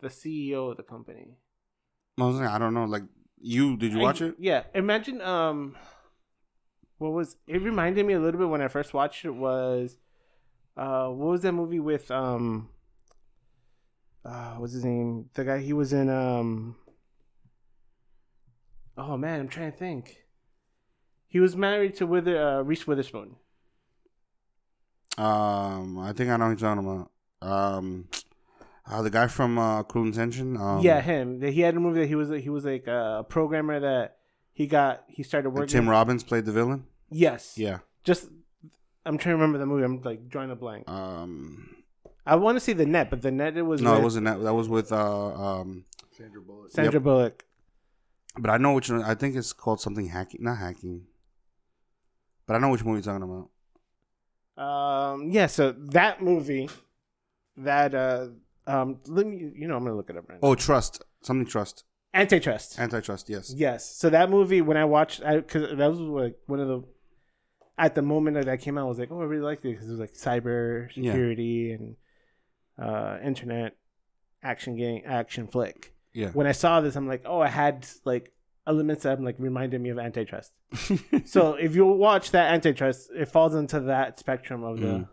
[0.00, 1.36] The CEO of the company.
[2.18, 2.84] I was like, I don't know.
[2.84, 3.02] Like
[3.38, 4.36] you, did you watch I- it?
[4.38, 4.62] Yeah.
[4.74, 5.76] Imagine um
[6.96, 9.98] what was it reminded me a little bit when I first watched it was
[10.76, 12.70] uh what was that movie with um
[14.24, 15.28] uh what's his name?
[15.34, 16.76] The guy he was in um
[18.96, 20.24] Oh man, I'm trying to think.
[21.26, 23.36] He was married to Wither uh, Reese Witherspoon.
[25.18, 27.10] Um, I think I know who you're talking about.
[27.42, 28.08] Um,
[28.86, 30.56] uh, the guy from uh, Cruel Intention.
[30.56, 31.40] Um, yeah, him.
[31.40, 34.16] He had a movie that he was he was like a programmer that
[34.52, 35.68] he got he started working.
[35.68, 36.86] Tim Robbins played the villain.
[37.10, 37.54] Yes.
[37.56, 37.78] Yeah.
[38.04, 38.28] Just
[39.04, 39.84] I'm trying to remember the movie.
[39.84, 40.88] I'm like drawing a blank.
[40.90, 41.74] Um,
[42.26, 44.26] I want to see the net, but the net it was no, with it wasn't
[44.26, 44.42] that.
[44.42, 45.84] That was with uh um.
[46.16, 46.70] Sandra Bullock.
[46.70, 47.02] Sandra Yep.
[47.02, 47.44] Bullock.
[48.38, 49.02] But I know which one.
[49.02, 50.42] I think it's called something hacking.
[50.44, 51.06] Not hacking.
[52.46, 53.48] But I know which movie you're talking about.
[54.56, 56.68] Um, yeah, so that movie,
[57.56, 58.28] that uh,
[58.66, 60.48] um, let me, you know, I'm gonna look it up right now.
[60.48, 61.02] Oh, Trust.
[61.22, 61.84] Something Trust.
[62.12, 62.78] Antitrust.
[62.78, 63.28] Antitrust.
[63.30, 63.52] Yes.
[63.56, 63.96] yes.
[63.96, 66.82] So that movie, when I watched, I because that was like one of the
[67.78, 69.70] at the moment that that came out, I was like, oh, I really liked it
[69.72, 71.12] because it was like cyber Yeah.
[71.12, 71.96] security and
[72.78, 73.76] uh, internet
[74.42, 75.94] action game, action flick.
[76.12, 76.30] Yeah.
[76.30, 78.32] When I saw this, I'm like, oh, I had like
[78.66, 80.52] elements that like reminded me of Antitrust.
[81.24, 85.08] so if you watch that Antitrust, it falls into that spectrum of the Mm.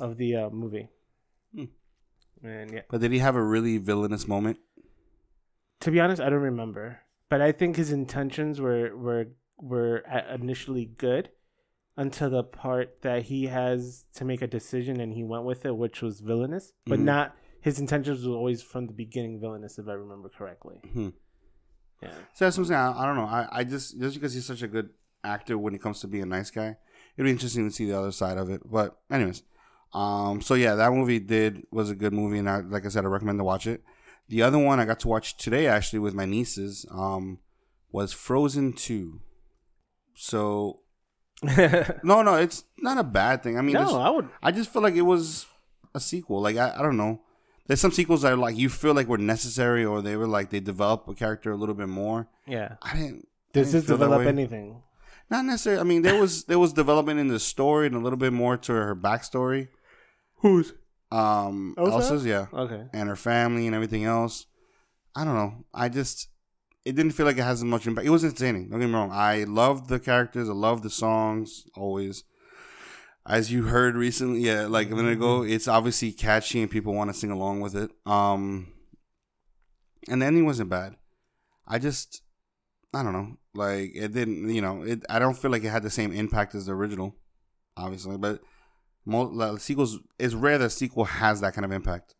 [0.00, 0.88] of the uh, movie.
[1.54, 1.64] Hmm.
[2.42, 4.58] And yeah, But did he have a really villainous moment?
[5.80, 9.26] to be honest, I don't remember, but I think his intentions were were
[9.60, 9.98] were
[10.32, 11.30] initially good
[11.96, 15.76] until the part that he has to make a decision and he went with it,
[15.76, 17.04] which was villainous, but Mhm.
[17.04, 20.80] not his intentions were always from the beginning villainous, if I remember correctly.
[20.92, 21.08] Hmm.
[22.02, 22.14] Yeah.
[22.34, 23.24] So that's something I, I don't know.
[23.24, 24.90] I, I just just because he's such a good
[25.24, 26.76] actor when it comes to being a nice guy,
[27.16, 28.62] it'd be interesting to see the other side of it.
[28.64, 29.42] But anyways,
[29.92, 33.04] um, so yeah, that movie did was a good movie, and I, like I said,
[33.04, 33.82] I recommend to watch it.
[34.28, 37.38] The other one I got to watch today actually with my nieces, um,
[37.90, 39.20] was Frozen Two.
[40.14, 40.80] So
[41.42, 43.56] no, no, it's not a bad thing.
[43.56, 44.28] I mean, no, I would.
[44.42, 45.46] I just feel like it was
[45.94, 46.40] a sequel.
[46.40, 47.22] Like I, I don't know.
[47.68, 50.50] There's some sequels that are like you feel like were necessary, or they were like
[50.50, 52.26] they develop a character a little bit more.
[52.46, 52.74] Yeah.
[52.82, 53.28] I didn't.
[53.28, 54.82] I Does didn't this feel develop anything?
[55.30, 55.80] Not necessarily.
[55.80, 58.56] I mean, there was there was development in the story and a little bit more
[58.56, 59.68] to her backstory.
[60.36, 60.72] Who's
[61.12, 61.92] Um, Elsa?
[61.92, 62.84] Elsa's, yeah, okay?
[62.92, 64.46] and her family and everything else.
[65.14, 65.64] I don't know.
[65.74, 66.28] I just
[66.84, 68.06] it didn't feel like it has as much impact.
[68.06, 68.70] It was entertaining.
[68.70, 69.10] Don't get me wrong.
[69.12, 70.48] I loved the characters.
[70.48, 72.24] I loved the songs always.
[73.28, 77.12] As you heard recently, yeah, like a minute ago, it's obviously catchy and people want
[77.12, 77.90] to sing along with it.
[78.06, 78.72] Um,
[80.08, 80.96] and the ending wasn't bad.
[81.66, 82.22] I just,
[82.94, 85.04] I don't know, like it didn't, you know, it.
[85.10, 87.14] I don't feel like it had the same impact as the original,
[87.76, 88.40] obviously, but
[89.04, 89.98] most like, sequels.
[90.18, 92.14] It's rare that a sequel has that kind of impact.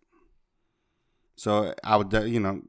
[1.36, 2.60] So I would, uh, you know,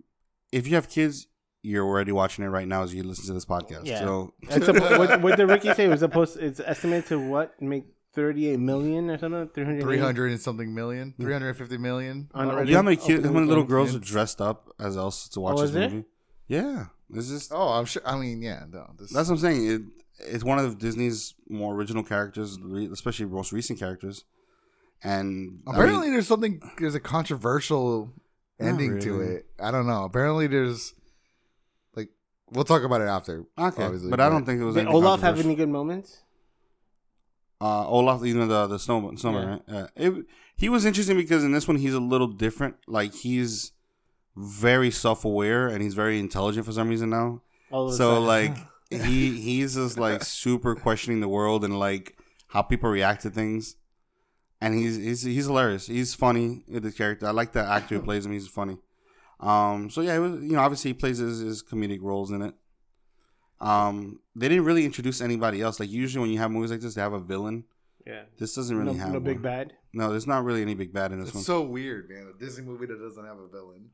[0.54, 1.28] if you have kids,
[1.62, 3.86] you're already watching it right now as you listen to this podcast.
[3.86, 4.00] Yeah.
[4.00, 5.86] So It's a, what, what did Ricky say?
[5.86, 6.38] It was supposed.
[6.38, 9.48] It's estimated to what make thirty eight million or something.
[9.50, 9.82] Three hundred.
[9.84, 12.30] 300 and something million, 350 million.
[12.34, 12.70] On already?
[12.70, 15.40] you know how many kids, how many little girls are dressed up as else to
[15.40, 15.90] watch Oh, this is there?
[15.90, 16.06] movie?
[16.48, 18.02] Yeah, this is Oh, I'm sure.
[18.06, 18.92] I mean, yeah, no.
[18.98, 19.72] This, That's what I'm saying.
[19.72, 19.82] It,
[20.32, 22.58] it's one of Disney's more original characters,
[22.92, 24.26] especially most recent characters.
[25.04, 26.62] And I mean, apparently there's something.
[26.78, 28.12] There's a controversial
[28.60, 29.46] Not ending to it.
[29.60, 30.04] I don't know.
[30.04, 30.94] Apparently there's
[31.96, 32.10] like
[32.52, 33.46] we'll talk about it after.
[33.58, 34.76] okay, obviously, but I don't think it was.
[34.76, 36.18] Did Olaf have any good moments?
[37.62, 39.76] Uh, Olaf, you know the the snowman, snowman, right?
[39.76, 42.76] Uh, it, he was interesting because in this one he's a little different.
[42.88, 43.72] Like he's
[44.36, 47.42] very self aware and he's very intelligent for some reason now.
[47.72, 48.26] All of a So sudden.
[48.28, 48.58] like
[48.90, 53.76] he he's just like super questioning the world and like how people react to things.
[54.62, 55.88] And he's he's he's hilarious.
[55.88, 57.28] He's funny with the character.
[57.28, 58.32] I like the actor who plays him.
[58.34, 58.78] He's funny.
[59.42, 59.90] Um.
[59.90, 62.56] So yeah, it was you know obviously he plays his, his comedic roles in it.
[63.62, 64.20] Um.
[64.36, 65.80] They didn't really introduce anybody else.
[65.80, 67.66] Like usually when you have movies like this, they have a villain.
[68.08, 69.74] yeah, This doesn't no, really have no big bad.
[69.92, 71.42] No, there's not really any big bad in this one.
[71.42, 71.62] It's one.
[71.62, 72.32] so weird, man.
[72.34, 73.90] A Disney movie that doesn't have a villain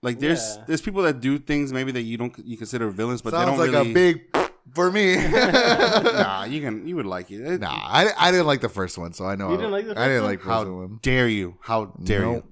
[0.00, 0.64] like there's Yeah.
[0.66, 3.66] there's people that do things maybe that you don't you consider villains, but sounds they
[3.70, 3.90] don't really.
[3.90, 4.36] a big
[4.74, 5.16] for me.
[5.30, 7.40] nah, you can you would like it.
[7.42, 9.86] It- Nah, I, I didn't like the first one, so I know You didn't like
[9.86, 10.98] the I didn't first like How one.
[11.02, 11.58] dare you?
[11.60, 12.44] How dare you?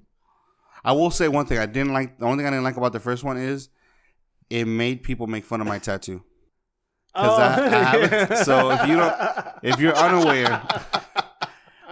[0.84, 1.58] I will say one thing.
[1.58, 2.18] I didn't like.
[2.18, 3.68] The only thing I didn't like about the first one is
[4.50, 6.22] it made people make fun of my tattoo.
[7.14, 8.08] 'Cause I- I oh.
[8.08, 9.16] haven't- so if you don't-
[9.62, 10.62] If you're unaware,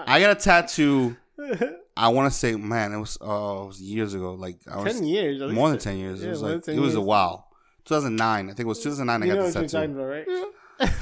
[0.07, 1.17] I got a tattoo.
[1.97, 4.35] I want to say, man, it was oh, it was years ago.
[4.35, 6.21] Like I was ten years, more than ten years.
[6.21, 7.05] Yeah, it was like it 10 was a years.
[7.07, 7.49] while.
[7.85, 9.27] 2009, I think it was 2009.
[9.27, 9.93] You I know got you're tattoo.
[9.93, 10.27] about, right?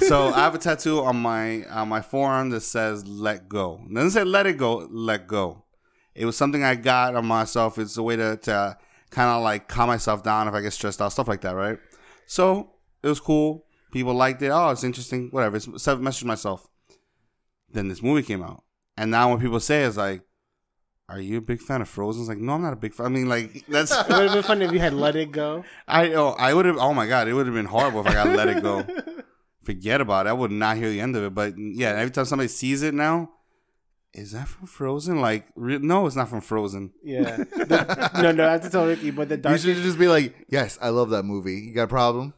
[0.07, 3.93] So I have a tattoo on my on my forearm that says "Let Go." It
[3.93, 5.65] doesn't say "Let It Go." Let go.
[6.15, 7.77] It was something I got on myself.
[7.77, 8.77] It's a way to, to
[9.11, 11.77] kind of like calm myself down if I get stressed out, stuff like that, right?
[12.25, 12.71] So
[13.03, 13.65] it was cool.
[13.91, 14.49] People liked it.
[14.49, 15.29] Oh, it's interesting.
[15.31, 15.57] Whatever.
[15.57, 16.67] It's self messaged myself.
[17.69, 18.63] Then this movie came out,
[18.95, 20.21] and now when people say it, it's like,
[21.09, 23.07] "Are you a big fan of Frozen?" It's like, no, I'm not a big fan.
[23.07, 25.63] I mean, like that's It would have been fun if you had let it go.
[25.87, 28.13] I oh I would have oh my god it would have been horrible if I
[28.13, 28.85] got let it go.
[29.63, 30.29] Forget about it.
[30.29, 31.33] I would not hear the end of it.
[31.33, 33.31] But yeah, every time somebody sees it now,
[34.13, 35.21] is that from Frozen?
[35.21, 36.91] Like re- no, it's not from Frozen.
[37.03, 37.37] Yeah.
[37.37, 39.53] The- no, no, I have to tell Ricky, but the dark.
[39.53, 42.33] You should just be like, "Yes, I love that movie." You got a problem?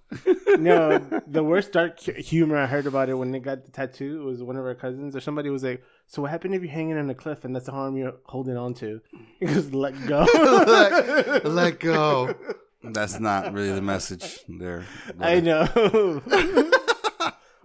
[0.57, 0.97] no,
[1.27, 4.57] the worst dark humor I heard about it when they got the tattoo was one
[4.57, 7.15] of our cousins or somebody was like, "So what happened if you're hanging on a
[7.15, 9.01] cliff and that's the arm you're holding on to?"
[9.39, 12.35] He goes, "Let go." let, let go.
[12.83, 14.85] That's not really the message there.
[15.19, 16.21] I know.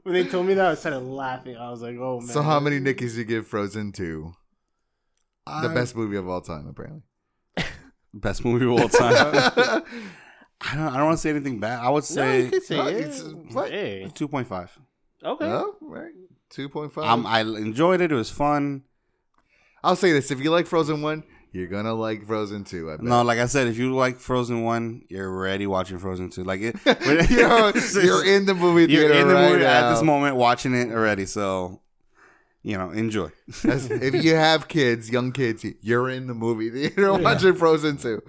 [0.05, 1.57] when they told me that, I started laughing.
[1.57, 4.33] I was like, "Oh man!" So, how many Nickies do you give Frozen to?
[5.47, 7.03] The I- best movie of all time, apparently.
[8.15, 9.13] best movie of all time.
[10.61, 11.81] I don't I don't want to say anything bad.
[11.81, 12.97] I would No, say you could say No, it.
[12.97, 13.71] it's- what?
[13.71, 14.71] Hey, two point five.
[15.23, 15.45] okay.
[15.47, 16.13] Oh, right.
[16.51, 17.05] Two point five.
[17.05, 18.13] Um, I enjoyed it.
[18.13, 18.85] It was fun.
[19.83, 21.25] I'll say this: if you like Frozen one,
[21.55, 22.91] you're gonna like Frozen two.
[22.91, 23.05] I bet.
[23.05, 26.43] No, like I said, if you like Frozen one, you're already watching Frozen two.
[26.43, 26.77] Like it,
[27.31, 30.75] you're, you're in the movie You're theater in the right movie at this moment watching
[30.75, 31.81] it already, so
[32.65, 33.29] you know, enjoy.
[33.63, 38.21] If you have kids, young kids, you're in the movie theater watching Frozen two.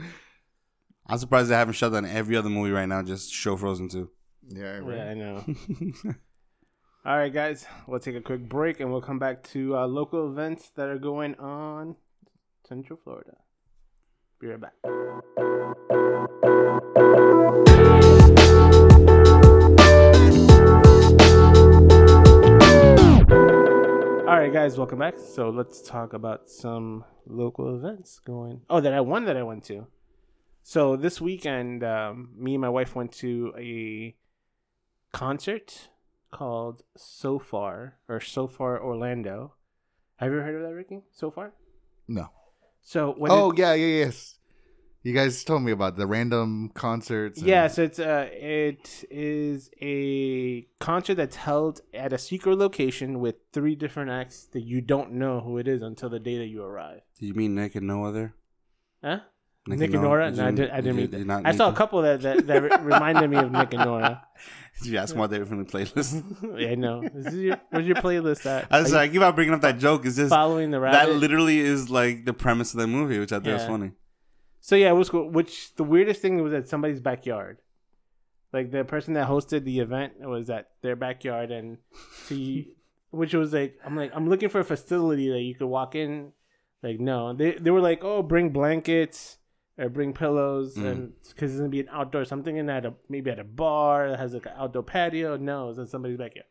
[1.08, 3.02] I'm surprised they haven't shut down every other movie right now.
[3.02, 4.12] Just show Frozen two.
[4.48, 5.44] Yeah, Yeah, I know.
[7.06, 10.30] All right, guys, we'll take a quick break and we'll come back to uh, local
[10.30, 11.96] events that are going on
[12.68, 13.38] Central Florida.
[14.40, 14.74] Be right back.
[24.28, 25.20] All right, guys, welcome back.
[25.20, 28.62] So let's talk about some local events going.
[28.70, 29.88] Oh, that I won that I went to.
[30.64, 34.16] So this weekend, um, me and my wife went to a
[35.14, 35.90] concert
[36.32, 39.54] called Sofar or Sofar Orlando.
[40.18, 41.04] Have you ever heard of that, Ricky?
[41.12, 41.54] Sofar.
[42.08, 42.30] No.
[42.86, 44.32] So when Oh it- yeah, yeah, yes.
[45.02, 47.38] You guys told me about the random concerts.
[47.40, 53.20] and- yeah, so it's uh, it is a concert that's held at a secret location
[53.20, 56.48] with three different acts that you don't know who it is until the day that
[56.48, 57.02] you arrive.
[57.20, 58.34] Do you mean Nick and Nora there?
[59.04, 59.20] Huh?
[59.68, 60.30] Nick and Nora?
[60.30, 60.72] Did No, I didn't.
[60.72, 61.42] I didn't did you that.
[61.46, 64.22] I saw a couple that that, that reminded me of Nick and Nora.
[64.82, 66.24] Did you ask them what they were from the playlist?
[66.60, 67.02] yeah, I know.
[67.14, 68.68] This your, where's your playlist at?
[68.70, 70.06] I was Are like, I keep on bringing up that joke.
[70.06, 73.38] Is this following the that literally is like the premise of the movie, which I
[73.38, 73.68] think is Yeah.
[73.68, 73.92] funny.
[74.60, 75.30] so yeah, it was cool.
[75.30, 77.58] Which the weirdest thing was at somebody's backyard.
[78.54, 81.78] Like the person that hosted the event was at their backyard, and
[82.26, 82.74] see,
[83.10, 86.34] which was like, I'm like, I'm looking for a facility that you could walk in.
[86.84, 89.38] Like, no, they they were like, oh, bring blankets
[89.78, 90.86] or bring pillows, Mm.
[90.92, 94.10] and because it's gonna be an outdoor something in at a maybe at a bar
[94.10, 95.38] that has like an outdoor patio.
[95.38, 96.46] No, it's in somebody's backyard.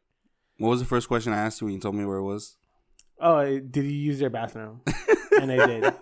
[0.59, 2.57] What was the first question I asked you when you told me where it was?
[3.21, 4.83] Oh, did you use their bathroom?
[5.41, 5.95] and I did.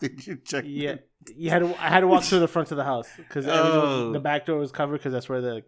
[0.00, 0.64] did you check?
[0.66, 0.96] Yeah,
[1.36, 1.68] you had to.
[1.82, 4.12] I had to walk through the front of the house because Oh.
[4.12, 5.64] the back door was covered because that's where the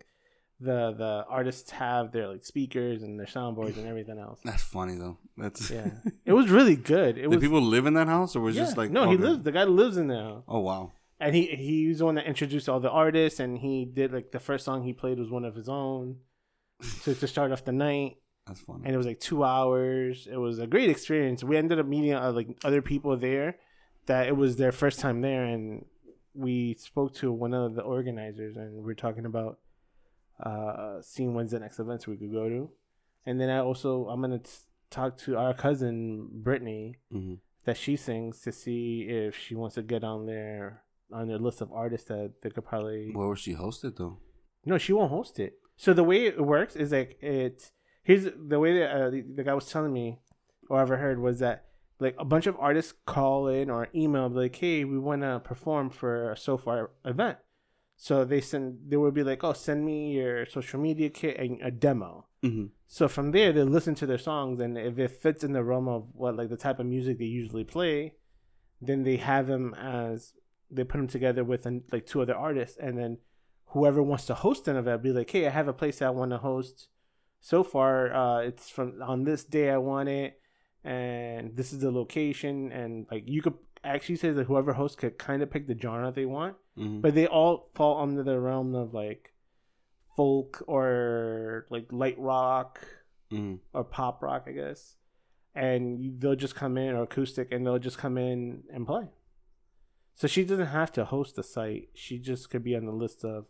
[0.65, 4.41] the the artists have their like speakers and their soundboards and everything else.
[4.45, 5.19] That's funny though.
[5.37, 5.91] That's Yeah,
[6.25, 7.19] it was really good.
[7.19, 8.65] It Did was people live in that house or was yeah.
[8.65, 9.25] just like no, he okay.
[9.25, 9.45] lives.
[9.45, 10.93] The guy lives in there, Oh wow.
[11.21, 14.33] and he he was the one that introduced all the artists, and he did like
[14.33, 16.17] the first song he played was one of his own
[17.05, 18.17] to to start off the night.
[18.47, 18.83] That's funny.
[18.85, 20.29] and it was like two hours.
[20.31, 21.43] It was a great experience.
[21.43, 23.57] We ended up meeting uh, like other people there
[24.07, 25.87] that it was their first time there, and
[26.35, 29.59] we spoke to one of the organizers, and we are talking about
[30.41, 32.70] uh, seeing when's the next events we could go to,
[33.26, 34.51] and then I also I'm gonna t-
[34.91, 37.39] talk to our cousin Brittany Mhm.
[37.64, 40.82] that she sings to see if she wants to get on their
[41.12, 44.18] on their list of artists that they could probably Where was she hosted though?
[44.64, 45.59] no, she won't host it.
[45.76, 47.70] So the way it works is like it.
[48.03, 50.18] Here's the way that uh, the, the guy was telling me,
[50.68, 51.64] or I've heard was that
[52.01, 55.91] like a bunch of artists call in or email like, "Hey, we want to perform
[55.91, 57.39] for a Sofar event."
[57.97, 58.79] So they send.
[58.89, 62.67] They would be like, "Oh, send me your social media kit and a demo." Mm-hmm.
[62.87, 65.89] So from there, they listen to their songs, and if it fits in the realm
[65.89, 68.15] of what like the type of music they usually play,
[68.81, 70.35] then they have them as
[70.71, 73.19] they put them together with an, like two other artists, and then
[73.67, 76.33] whoever wants to host an event be like, "Hey, I have a place I want
[76.33, 76.89] to host.
[77.41, 80.41] So far, uh, it's from on this day I want it,
[80.83, 85.18] and this is the location, and like you could actually says that whoever hosts could
[85.18, 87.01] kind of pick the genre they want, Mm-hmm.
[87.03, 89.32] but they all fall under the realm of like
[90.16, 92.80] folk or like light rock
[93.30, 93.57] mm-hmm.
[93.72, 94.97] or pop rock, I guess.
[95.55, 99.07] And they'll just come in or acoustic, and they'll just come in and play.
[100.16, 101.91] So she doesn't have to host the site.
[101.95, 103.47] She just could be on the list of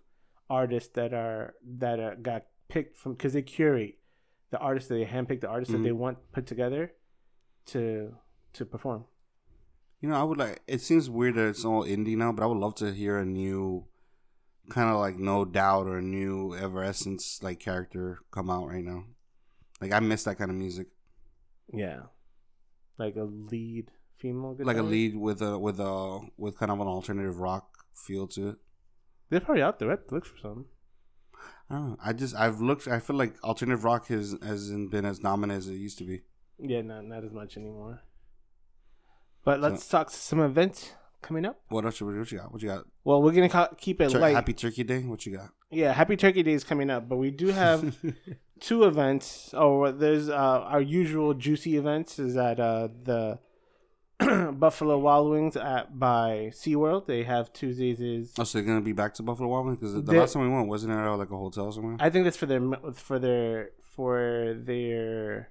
[0.51, 3.99] artists that are that are, got picked from because they curate
[4.51, 5.79] the artists that they handpick the artists Mhm.
[5.79, 6.93] that they want put together
[7.67, 8.15] to
[8.53, 9.07] to perform.
[10.01, 10.63] You know, I would like.
[10.67, 13.25] It seems weird that it's all indie now, but I would love to hear a
[13.25, 13.87] new,
[14.69, 19.05] kind of like No Doubt or a new Evanescence like character come out right now.
[19.81, 20.89] Like I miss that kind of music,
[21.73, 22.03] Yeah,
[22.99, 26.87] like a lead female, like a lead with a with a with kind of an
[26.87, 28.57] alternative rock feel to it.
[29.31, 29.89] They're probably out there.
[29.89, 30.67] I have to look for some.
[31.71, 31.97] I don't know.
[32.05, 32.87] I just I've looked.
[32.89, 36.23] I feel like alternative rock has hasn't been as dominant as it used to be.
[36.59, 38.03] Yeah, not not as much anymore.
[39.45, 40.93] But let's talk to some events
[41.23, 41.61] coming up.
[41.69, 42.01] What else?
[42.01, 42.53] What you got?
[42.53, 42.85] What you got?
[43.05, 44.35] Well, we're gonna ca- keep it Tur- light.
[44.35, 45.01] Happy Turkey Day.
[45.01, 45.51] What you got?
[45.71, 47.97] Yeah, Happy Turkey Day is coming up, but we do have
[48.61, 49.51] two events.
[49.53, 53.39] Oh, there's uh, our usual juicy events is at uh, the
[54.53, 57.07] Buffalo Wild Wings at by SeaWorld.
[57.07, 59.95] They have Tuesdays is Oh, so they're gonna be back to Buffalo Wild Wings because
[60.05, 61.97] the last time we went wasn't it at like a hotel somewhere?
[62.01, 62.61] I think that's for their
[62.95, 65.51] for their for their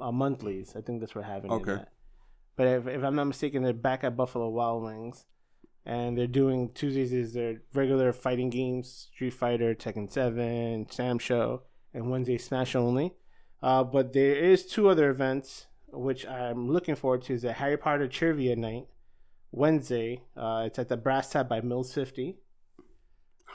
[0.00, 0.74] uh, monthlies.
[0.76, 1.52] I think that's what happened.
[1.52, 1.78] Okay.
[2.60, 5.24] But if, if I'm not mistaken, they're back at Buffalo Wild Wings,
[5.86, 11.62] and they're doing Tuesdays is their regular fighting games: Street Fighter, Tekken Seven, SamSho,
[11.94, 13.14] and Wednesday Smash only.
[13.62, 17.32] Uh, but there is two other events which I'm looking forward to.
[17.32, 18.88] Is a Harry Potter trivia night
[19.52, 20.20] Wednesday.
[20.36, 22.40] Uh, it's at the Brass Tap by Mills Fifty.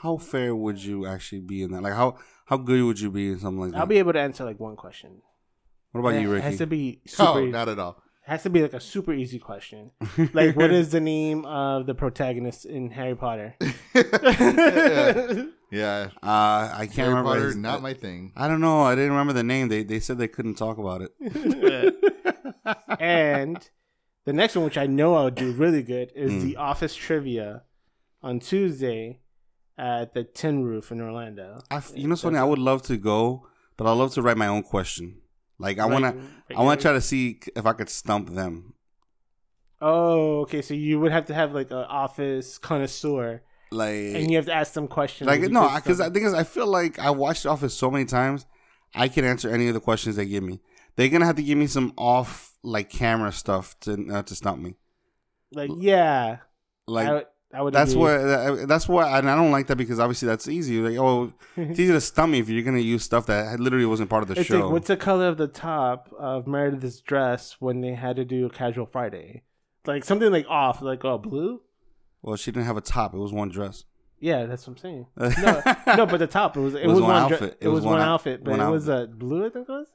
[0.02, 1.84] How fair would you actually be in that?
[1.84, 3.78] Like how how good would you be in something like that?
[3.78, 5.22] I'll be able to answer like one question.
[5.92, 6.42] what about you, It Ricky?
[6.44, 7.38] has to be super.
[7.38, 8.02] Oh, not at all.
[8.26, 9.92] It has to be like a super easy question.
[10.32, 13.54] Like, what is the name of the protagonist in Harry Potter?
[13.94, 15.44] yeah.
[15.70, 16.08] yeah.
[16.22, 17.30] Uh, I can't Harry remember.
[17.30, 18.32] Potter, his- not my thing.
[18.36, 18.82] I don't know.
[18.82, 19.68] I didn't remember the name.
[19.68, 21.12] They they said they couldn't talk about it.
[23.00, 23.68] and
[24.24, 26.42] the next one, which I know I'll do really good, is Mm.
[26.42, 27.62] the Office trivia
[28.22, 29.20] on Tuesday
[29.78, 31.60] at the Tin Roof in Orlando.
[31.70, 33.46] I f you know, something I would love to go,
[33.76, 35.18] but I love to write my own question.
[35.58, 36.14] Like I Like, wanna,
[36.48, 38.74] like, I wanna try to see if I could stump them.
[39.80, 40.62] Oh, okay.
[40.62, 44.52] So you would have to have like an Office connoisseur, Like, and you have to
[44.54, 45.26] ask them questions.
[45.26, 48.04] like no, because I think is I feel like I watched The Office so many
[48.04, 48.46] times,
[48.94, 50.60] I can answer any of the questions they give me.
[50.96, 54.62] They're gonna have to give me some off like camera stuff to uh, to stump
[54.62, 54.76] me.
[55.52, 56.38] like yeah,
[56.86, 57.24] Like I,
[57.56, 57.72] I would.
[57.74, 58.02] that's agree.
[58.02, 60.80] what that- that's why and I don't like that because obviously that's easy.
[60.80, 64.22] Like oh, it's easy to me if you're gonna use stuff that literally wasn't part
[64.22, 64.60] of the It's show.
[64.64, 68.46] like, what's the color of the top of Meredith's dress when they had to do
[68.46, 69.42] a casual Friday?
[69.86, 71.60] Like something like off, like oh blue.
[72.22, 73.84] well, she didn't have a top; it was one dress.
[74.18, 75.06] Yeah, that's what I'm saying.
[75.16, 77.58] No, no, but the top it was it, was, one, dre- outfit.
[77.60, 79.46] It, was, one, out- outfit, but one it was a uh, blue.
[79.46, 79.88] I think it was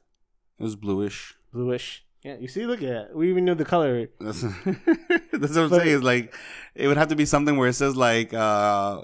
[0.58, 1.34] It was bluish.
[1.52, 2.04] bluish.
[2.24, 3.16] Yeah, you see, look at it.
[3.16, 4.06] We even knew the color.
[4.20, 5.88] That's, that's what I'm But- saying.
[5.88, 6.34] Is like
[6.74, 9.02] it would have to be something where it says like uh,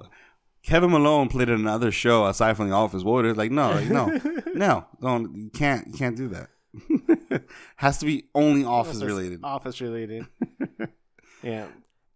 [0.62, 3.03] Kevin Malone played in another show aside from The Office.
[3.03, 3.51] What would like?
[3.51, 4.07] No, like, no,
[4.55, 5.35] no, don't.
[5.35, 5.89] You can't.
[5.89, 7.43] You can't do that.
[7.77, 9.41] Has to be only Office related.
[9.43, 10.27] Office related.
[11.43, 11.66] yeah,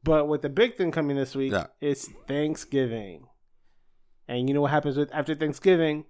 [0.05, 1.67] but with the big thing coming this week, Yeah.
[1.81, 3.27] it's Thanksgiving,
[4.29, 6.05] and you know what happens with after Thanksgiving?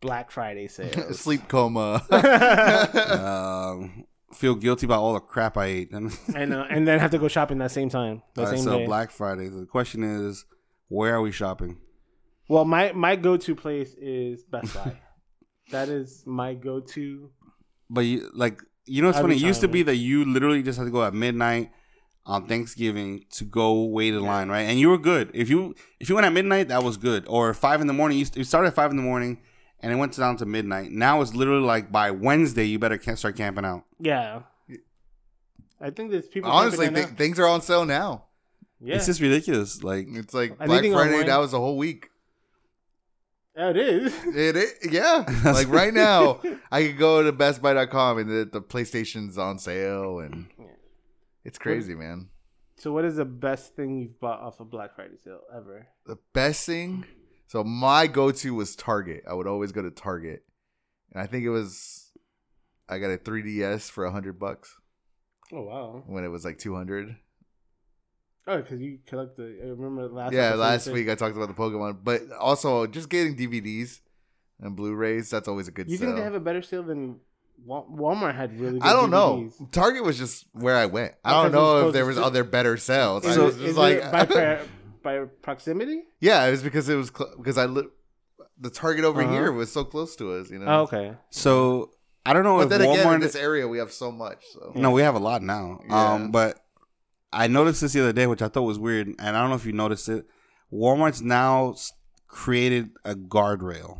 [0.00, 1.18] Black Friday sales.
[1.20, 2.02] Sleep coma.
[3.80, 5.90] um, feel guilty about all the crap I ate.
[5.92, 8.64] and uh, and then have to go shopping that same time, the All right, same
[8.64, 8.86] so day.
[8.86, 9.48] Black Friday.
[9.48, 10.44] The question is,
[10.88, 11.78] where are we shopping?
[12.48, 14.96] Well, my my go to place is Best Buy.
[15.70, 17.30] that is my go to.
[17.90, 19.36] But you like, you know, it's funny.
[19.36, 21.70] It used to be that you literally just had to go at midnight
[22.26, 24.62] on Thanksgiving to go wait in line, right?
[24.62, 25.30] And you were good.
[25.32, 27.24] If you if you went at midnight, that was good.
[27.28, 28.18] Or five in the morning.
[28.18, 29.38] You, you started at five in the morning,
[29.80, 30.90] and it went down to midnight.
[30.90, 33.84] Now it's literally like by Wednesday, you better start camping out.
[34.00, 34.42] Yeah,
[35.80, 36.50] I think there's people.
[36.50, 38.24] Honestly, th- things are on sale now.
[38.80, 39.82] yeah, It's just ridiculous.
[39.82, 41.12] Like, It's like Anything Black Friday.
[41.14, 42.08] online- That was a whole week.
[43.56, 44.14] yeah, it is.
[44.34, 45.24] It, it yeah.
[45.44, 50.46] like right now, I could go to BestBuy.com and the, the PlayStation's on sale, and
[51.44, 52.28] it's crazy, man.
[52.78, 55.86] So, what is the best thing you've bought off a Black Friday sale ever?
[56.04, 57.06] The best thing.
[57.48, 59.22] So my go-to was Target.
[59.28, 60.44] I would always go to Target,
[61.12, 62.10] and I think it was.
[62.88, 64.76] I got a 3DS for a hundred bucks
[65.52, 66.02] Oh wow!
[66.06, 67.16] when it was like 200.
[68.48, 69.58] Oh, because you collect the.
[69.62, 70.32] I remember last.
[70.32, 74.00] yeah, last week I talked about the Pokemon, but also just getting DVDs
[74.60, 75.30] and Blu-rays.
[75.30, 75.92] That's always a good sale.
[75.92, 76.06] You sale.
[76.08, 77.16] think they have a better sale than
[77.68, 78.58] Walmart had?
[78.60, 78.78] Really?
[78.78, 79.60] Good I don't DVDs.
[79.60, 79.68] know.
[79.72, 81.14] Target was just where I went.
[81.24, 83.24] I Because don't know if there was to- other better sales.
[83.24, 84.60] Is, I it, was just like, by,
[85.06, 85.98] by proximity?
[86.20, 87.88] yeah, it was because it was cl- because I li-
[88.58, 89.32] the Target over Uh-huh.
[89.32, 90.50] here was so close to us.
[90.50, 90.66] You know.
[90.66, 91.14] Oh, okay.
[91.30, 91.90] so
[92.24, 94.40] I don't know But if then again, in this area, we have so much.
[94.52, 95.78] So No, we have a lot now.
[95.88, 96.12] Yeah.
[96.14, 96.58] Um, but
[97.32, 99.56] I noticed this the other day, which I thought was weird, and I don't know
[99.56, 100.26] if you noticed it.
[100.72, 101.74] Walmart's now
[102.28, 103.98] created a guardrail.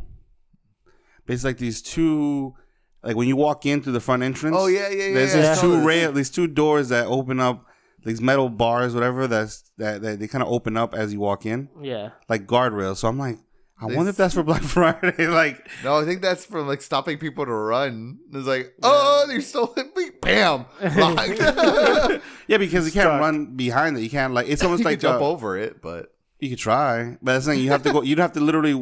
[1.27, 2.55] Basically, like these two,
[3.03, 4.57] like when you walk in through the front entrance.
[4.59, 5.15] Oh yeah, yeah, yeah.
[5.15, 7.66] There's yeah, these saw two rail, these two doors that open up,
[8.07, 9.27] these metal bars, whatever.
[9.27, 12.11] That's that, that they kind of open up as you walk in, Yeah.
[12.29, 12.97] like guardrails.
[12.97, 13.37] So I'm like,
[13.79, 15.27] I This- wonder if that's for Black Friday.
[15.27, 18.19] like, No, I think that's from like stopping people to run.
[18.33, 20.21] It's like, oh, you stole it.
[20.23, 20.65] Bam.
[22.49, 23.21] Yeah, because you can't Stuck.
[23.21, 24.01] run behind it.
[24.03, 27.17] You can't like it's almost you like jump uh, over it, but You could try,
[27.23, 28.03] but that's saying you have to go.
[28.03, 28.75] You'd have to literally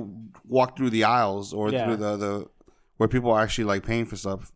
[0.46, 1.86] walk through the aisles or Yeah.
[1.86, 2.46] through the the
[2.98, 4.52] where people are actually like paying for stuff.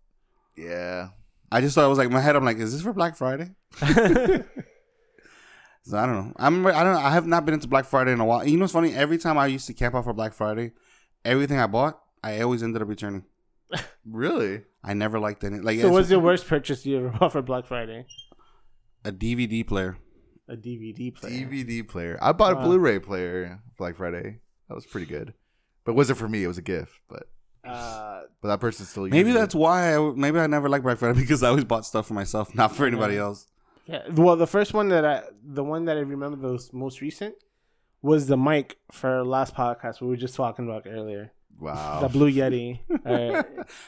[0.57, 1.09] yeah.
[1.51, 2.37] I just thought it was like in my head.
[2.37, 3.51] I'm like, is this for Black Friday?
[5.89, 6.33] So I don't know.
[6.37, 7.01] I'm I don't know.
[7.01, 8.47] I have not been into Black Friday in a while.
[8.47, 8.95] You know what's funny?
[8.95, 10.73] Every time I used to camp out for Black Friday,
[11.25, 13.25] everything I bought, I always ended up returning.
[14.11, 14.63] Really?
[14.83, 15.61] I never liked any.
[15.61, 18.07] Like So, what's your worst purchase you ever bought for Black Friday?
[19.05, 19.99] a DVD player.
[20.49, 21.47] A DVD player.
[21.47, 22.19] DVD player.
[22.23, 22.57] I bought a.
[22.57, 24.41] Blu-ray player Black Friday.
[24.69, 25.35] That was pretty good,
[25.85, 26.45] but it wasn't for me.
[26.45, 27.01] It was a gift.
[27.09, 27.29] But
[27.69, 29.39] Uh, but that person still Maybe uses it.
[29.39, 29.95] that's why.
[29.97, 32.75] I, maybe I never liked Black Friday because I always bought stuff for myself, not
[32.75, 33.21] for anybody Yeah.
[33.23, 33.47] else.
[33.87, 34.03] yeah.
[34.11, 37.35] Well, the first one that I, the one that I remember the most- most recent,
[38.03, 41.33] was the mic for last podcast we were just talking about earlier.
[41.59, 42.01] wow.
[42.01, 42.81] The Blue Yeti.
[43.05, 43.43] Uh,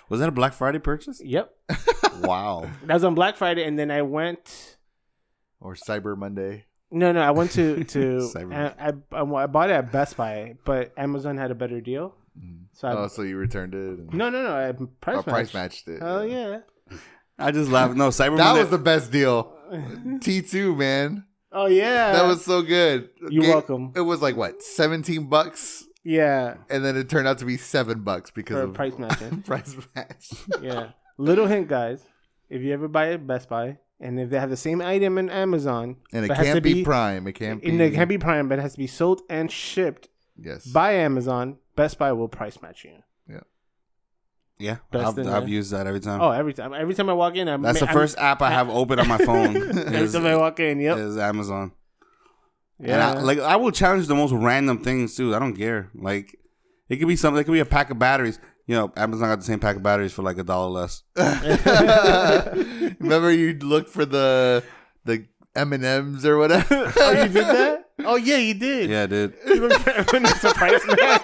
[0.08, 1.20] Was that a Black Friday purchase?
[1.24, 1.54] yep.
[2.22, 2.68] wow.
[2.86, 4.78] That was on Black Friday, and then I went.
[5.60, 6.64] or Cyber Monday.
[6.90, 7.98] No, no, I went to to
[8.34, 8.52] Cyber.
[8.52, 12.16] I, I I bought it at Best Buy, but Amazon had a better deal.
[12.38, 12.64] Mm-hmm.
[12.72, 14.12] So I, oh, so you returned it?
[14.14, 15.86] No, no, no, I price, oh, price matched.
[15.86, 16.02] matched it.
[16.02, 16.58] Hell yeah!
[17.38, 17.96] I just laughed.
[17.96, 18.60] No, Cyber That Monday.
[18.60, 19.52] was the best deal.
[20.20, 21.24] T two man.
[21.52, 23.10] Oh yeah, That was so good.
[23.28, 23.92] You're Ga- welcome.
[23.96, 28.00] It was like what, seventeen bucks, yeah and then it turned out to be seven
[28.00, 29.42] bucks because for of price matching.
[29.46, 30.30] price match.
[30.62, 32.02] yeah, little hint, guys.
[32.48, 35.28] If you ever buy at Best Buy, and if they have the same item in
[35.30, 37.26] Amazon, and it but has to can't be, Prime.
[37.26, 37.68] It can't be.
[37.68, 40.66] and it can't be Prime, but it has to be sold and shipped yes.
[40.66, 42.90] by Amazon, Best Buy will price match you.
[44.58, 45.48] yeah, Best I've, in I've there.
[45.50, 46.20] used that every time.
[46.20, 48.50] Oh, every time, every time I walk in, I'm, That's the I'm- first app I
[48.50, 49.56] have open on my phone.
[49.78, 50.98] Every is, time I walk in, yep.
[50.98, 51.72] is Amazon.
[52.78, 53.10] Yeah.
[53.10, 55.34] And I, like I will challenge the most random things too.
[55.34, 55.90] I don't care.
[55.94, 56.36] Like
[56.88, 57.40] it could be something.
[57.40, 58.38] It could be a pack of batteries.
[58.66, 61.02] You know, Amazon got the same pack of batteries for like a dollar less.
[63.00, 64.62] Remember, you look for the
[65.04, 66.92] the M and M's or whatever.
[66.96, 67.89] Oh, you did that?
[68.06, 68.90] Oh yeah, you did.
[68.90, 69.34] Yeah, dude.
[69.46, 71.20] You look when it's a price man.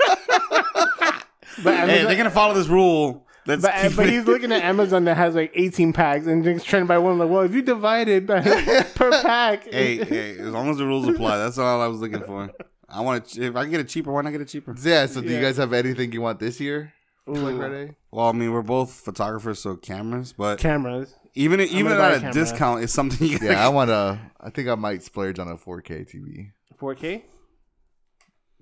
[1.62, 3.26] but Hey, they're gonna follow this rule.
[3.46, 6.26] Let's but, uh, keep but it- he's looking at Amazon that has like 18 packs
[6.26, 7.18] and just trying to buy one.
[7.18, 8.40] Like, well, if you divide it by,
[8.94, 12.22] per pack, hey, hey, as long as the rules apply, that's all I was looking
[12.22, 12.50] for.
[12.88, 13.42] I want to.
[13.46, 14.74] If I can get it cheaper, why not get it cheaper?
[14.82, 15.06] yeah.
[15.06, 16.92] So, do you guys have anything you want this year?
[17.26, 17.58] Black Ooh.
[17.58, 17.94] Friday.
[18.12, 20.32] Well, I mean, we're both photographers, so cameras.
[20.32, 21.12] But cameras.
[21.34, 22.32] even even gonna a at a camera.
[22.32, 23.38] discount, is something you.
[23.42, 24.18] Yeah, I want to.
[24.40, 26.52] I think I might splurge on a 4K TV.
[26.80, 27.22] 4K.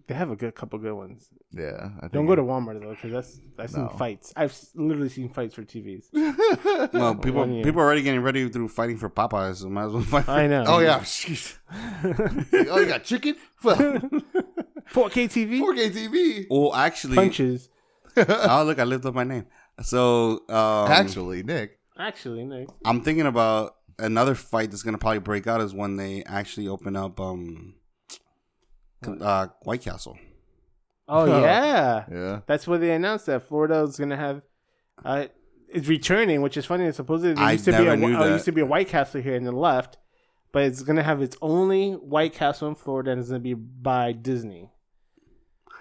[0.07, 1.31] They have a good couple good ones.
[1.51, 3.89] Yeah, I think Don't go to Walmart though, because that's I've seen No.
[3.89, 4.35] fights.
[4.37, 6.09] I've literally seen fights for TVs.
[6.93, 7.65] well, people year.
[7.65, 10.27] people are already getting ready through fighting for Popeyes, so might as well fight.
[10.27, 10.65] For I know.
[10.69, 11.57] Oh yeah, jeez.
[12.71, 13.37] oh, you got chicken?
[13.63, 13.77] Well,
[14.93, 16.47] 4K TV 4K TV.
[16.51, 17.71] Well, actually, punches.
[18.17, 19.47] oh look, I lived up my name.
[19.81, 21.79] So um, Actually, Nick.
[21.99, 22.69] Actually, Nick.
[22.85, 26.95] I'm thinking about another fight that's gonna probably break out is when they actually open
[26.95, 27.75] up um
[29.09, 30.17] uh White Castle.
[31.09, 32.41] Oh yeah, Yeah.
[32.47, 34.43] that's what they announced that Florida is gonna have.
[35.05, 35.27] Uh,
[35.69, 36.91] is returning, which is funny.
[36.93, 38.33] Supposedly there I used to be a knew uh, that.
[38.33, 39.99] used to be a White Castle here in the left,
[40.53, 44.13] but it's gonna have its only White Castle in Florida, and it's gonna be by
[44.13, 44.71] Disney.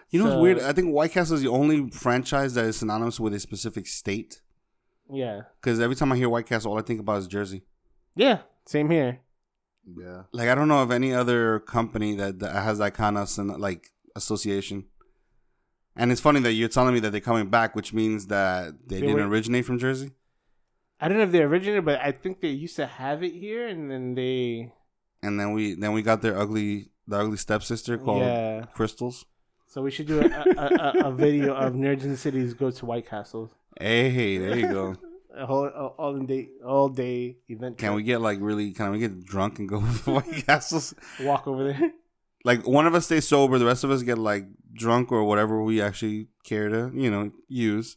[0.09, 0.59] You know So- what's weird?
[0.61, 4.41] I think White Castle is the only franchise that is synonymous with a specific state.
[5.11, 7.63] Yeah, Because every time I hear White Castle, all I think about is Jersey.
[8.15, 9.19] yeah, same here.
[9.85, 10.23] Yeah.
[10.31, 13.29] Like I don't know of any other company that, that has that kind of
[13.59, 14.85] like association.
[15.95, 18.95] And it's funny that you're telling me that they're coming back, which means that they,
[18.99, 20.11] They didn't were- originate from Jersey.
[20.99, 23.67] I don't know if they originated, but I think they used to have it here,
[23.67, 24.71] and then they
[25.21, 28.65] And then we then we got their ugly the ugly stepsister called yeah.
[28.75, 29.25] Krystals.
[29.67, 32.85] So we should do a, a, a, a video of nerds in cities go to
[32.85, 33.49] White Castles.
[33.81, 34.95] Hey, there you go.
[35.35, 37.77] A whole all, all day all day event.
[37.77, 37.95] Can trip.
[37.95, 38.71] we get like really?
[38.71, 40.93] Can we get drunk and go to White Castles?
[41.21, 41.91] walk over there?
[42.45, 45.63] Like one of us stays sober, the rest of us get like drunk or whatever
[45.63, 47.95] we actually care to, you know, use,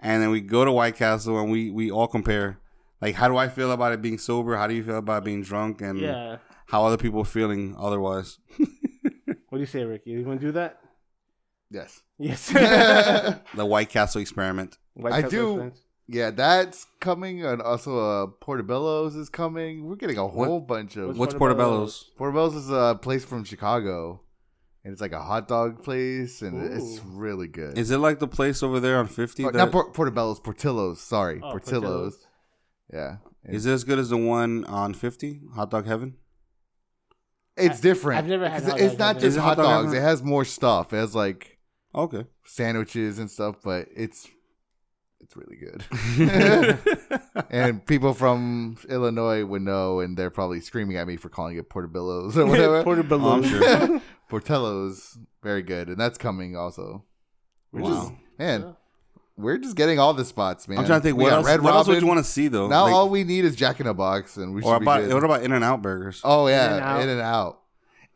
[0.00, 2.58] and then we go to White Castle and we we all compare.
[3.00, 4.56] Like, how do I feel about it being sober?
[4.56, 5.82] How do you feel about being drunk?
[5.82, 6.38] And yeah.
[6.66, 8.38] how other people are feeling otherwise.
[9.48, 10.10] What do you say, Ricky?
[10.10, 10.80] You want to do that?
[11.70, 12.02] Yes.
[12.18, 12.50] Yes.
[13.54, 14.76] The White Castle experiment.
[14.94, 15.50] White I Castle do.
[15.52, 15.80] experience.
[16.08, 19.86] Yeah, that's coming, and also uh, Portobello's is coming.
[19.86, 21.08] We're getting a What- whole bunch of.
[21.08, 22.10] What's What's Portobello's?
[22.16, 22.54] Portobello's?
[22.54, 24.20] Portobello's is a place from Chicago,
[24.84, 27.76] and it's like a hot dog place, and it's really good.
[27.76, 29.44] Is it like the place over there on 50?
[29.44, 31.00] Oh, that- not Port- Portobello's, Portillo's.
[31.00, 32.24] Sorry, Oh, Portillo's.
[32.92, 35.40] Yeah, is it as good as the one on 50?
[35.56, 36.14] Hot Dog Heaven?
[37.56, 38.18] it's I- different.
[38.18, 39.86] I've never had 'Cause hot It's dogs not just hot hot dogs.
[39.88, 39.96] ever?
[39.96, 40.92] It has more stuff.
[40.92, 41.58] It has like
[41.94, 42.26] Okay.
[42.44, 44.28] sandwiches and stuff, but it's
[45.20, 45.84] it's really good.
[47.50, 51.68] and people from Illinois would know, and they're probably screaming at me for calling it
[51.68, 52.82] Portobello's or whatever.
[52.84, 53.28] Portobello.
[53.28, 54.02] Oh, I'm sure.
[54.28, 57.04] Portillo's very good, and that's coming also.
[57.72, 57.90] We're Wow.
[57.90, 58.76] just man,
[59.36, 60.78] we're just getting all the spots, man.
[60.78, 62.24] I'm trying to think We what got else, Red what else would you want to
[62.24, 62.68] see though?
[62.68, 64.84] Now Like- all we need is Jack in a Box, and we should or be
[64.84, 65.14] about good.
[65.14, 66.20] what about In-N-Out burgers?
[66.24, 67.02] oh yeah, In-N-Out.
[67.02, 67.60] In and Out.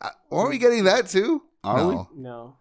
[0.01, 1.43] Uh, aren't we getting that too?
[1.63, 2.09] Are no.
[2.15, 2.55] No.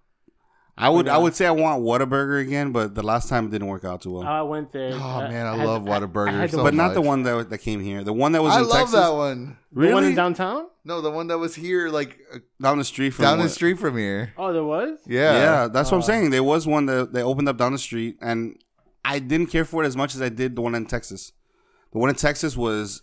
[0.78, 3.66] I would I would say I want Whataburger again, but the last time it didn't
[3.68, 4.22] work out too well.
[4.22, 4.92] I went there.
[4.94, 7.22] Oh, man, I had- love Whataburger I had the so but one, not the one
[7.24, 8.02] that that came here.
[8.02, 9.38] The one that was I in love Texas, that one.
[9.38, 10.06] the one Really?
[10.08, 10.66] in downtown.
[10.84, 13.78] No, the one that was here, like uh, down the street from down the street
[13.78, 14.32] from here.
[14.38, 14.98] Oh, there was.
[15.06, 16.06] Yeah, Yeah, that's what I'm Oh.
[16.06, 16.30] saying.
[16.30, 18.56] There was one that they opened up down the street, and
[19.04, 21.32] I didn't care for it as much as I did the one in Texas.
[21.92, 23.02] The one in Texas was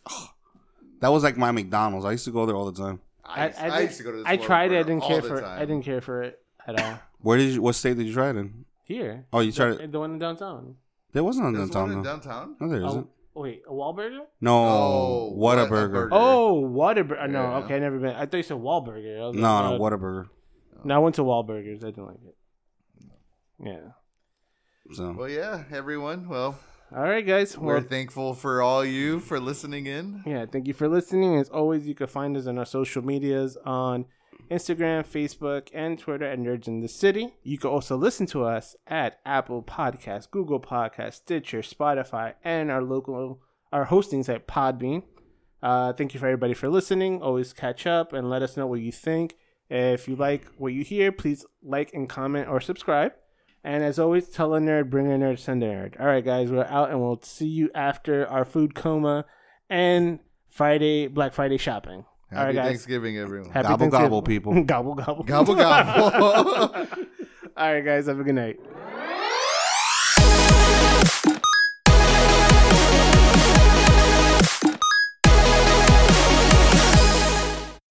[1.01, 2.05] that was like my McDonald's.
[2.05, 3.01] I used to go there all the time.
[3.23, 4.17] I, I, did- used to go to.
[4.17, 4.79] This I tried it.
[4.79, 5.37] I didn't care for.
[5.37, 5.43] it.
[5.43, 6.99] I didn't care for it at all.
[7.21, 7.61] Where did you?
[7.61, 8.65] What state did you try it in?
[8.83, 9.25] Here.
[9.33, 9.91] Oh, you tried the, it.
[9.91, 10.75] the one in downtown.
[11.13, 11.91] There wasn't There's one one downtown.
[11.91, 12.09] in though.
[12.09, 12.55] downtown.
[12.59, 13.07] No, there isn't.
[13.35, 14.19] Oh, wait, a Wahlburger?
[14.41, 15.93] No, Oh, what a what a burger.
[15.93, 16.09] burger.
[16.13, 17.29] Oh, Whataburger.
[17.29, 17.57] No, Yeah.
[17.59, 18.15] okay, I never been.
[18.15, 19.21] I thought you said Wahlburger.
[19.21, 20.27] I was No, like, no, uh, what a burger.
[20.83, 21.83] No, I went to Wahlburgers.
[21.83, 22.35] I didn't like it.
[23.63, 24.93] Yeah.
[24.93, 26.29] So Well, yeah, everyone.
[26.29, 26.57] Well,
[26.95, 27.57] All right, guys.
[27.57, 30.23] we're Well, thankful for all you for listening in.
[30.25, 31.35] yeah, thank you for listening.
[31.37, 34.05] As always, you can find us on our social medias on
[34.49, 37.33] Instagram, Facebook, and Twitter at Nerds in the City.
[37.43, 42.81] You can also listen to us at Apple Podcasts, Google Podcasts, Stitcher, Spotify, and our
[42.81, 43.41] local
[43.71, 45.03] our hosting site Podbean.
[45.61, 47.21] Uh, thank you for everybody for listening.
[47.21, 49.35] Always catch up and let us know what you think.
[49.69, 53.13] If you like what you hear, please like and comment or subscribe.
[53.63, 55.99] And as always, tell a nerd, bring a nerd, send a nerd.
[55.99, 59.25] All right, guys, we're out and we'll see you after our food coma
[59.69, 62.05] and Friday, Black Friday shopping.
[62.29, 62.65] Happy All right, guys.
[62.67, 63.49] Thanksgiving, everyone.
[63.51, 64.09] Happy Gobble, Thanksgiving.
[64.09, 64.63] gobble, people.
[64.65, 65.23] gobble, gobble.
[65.23, 66.87] Gobble gobble.
[67.57, 68.59] All right, guys, have a good night.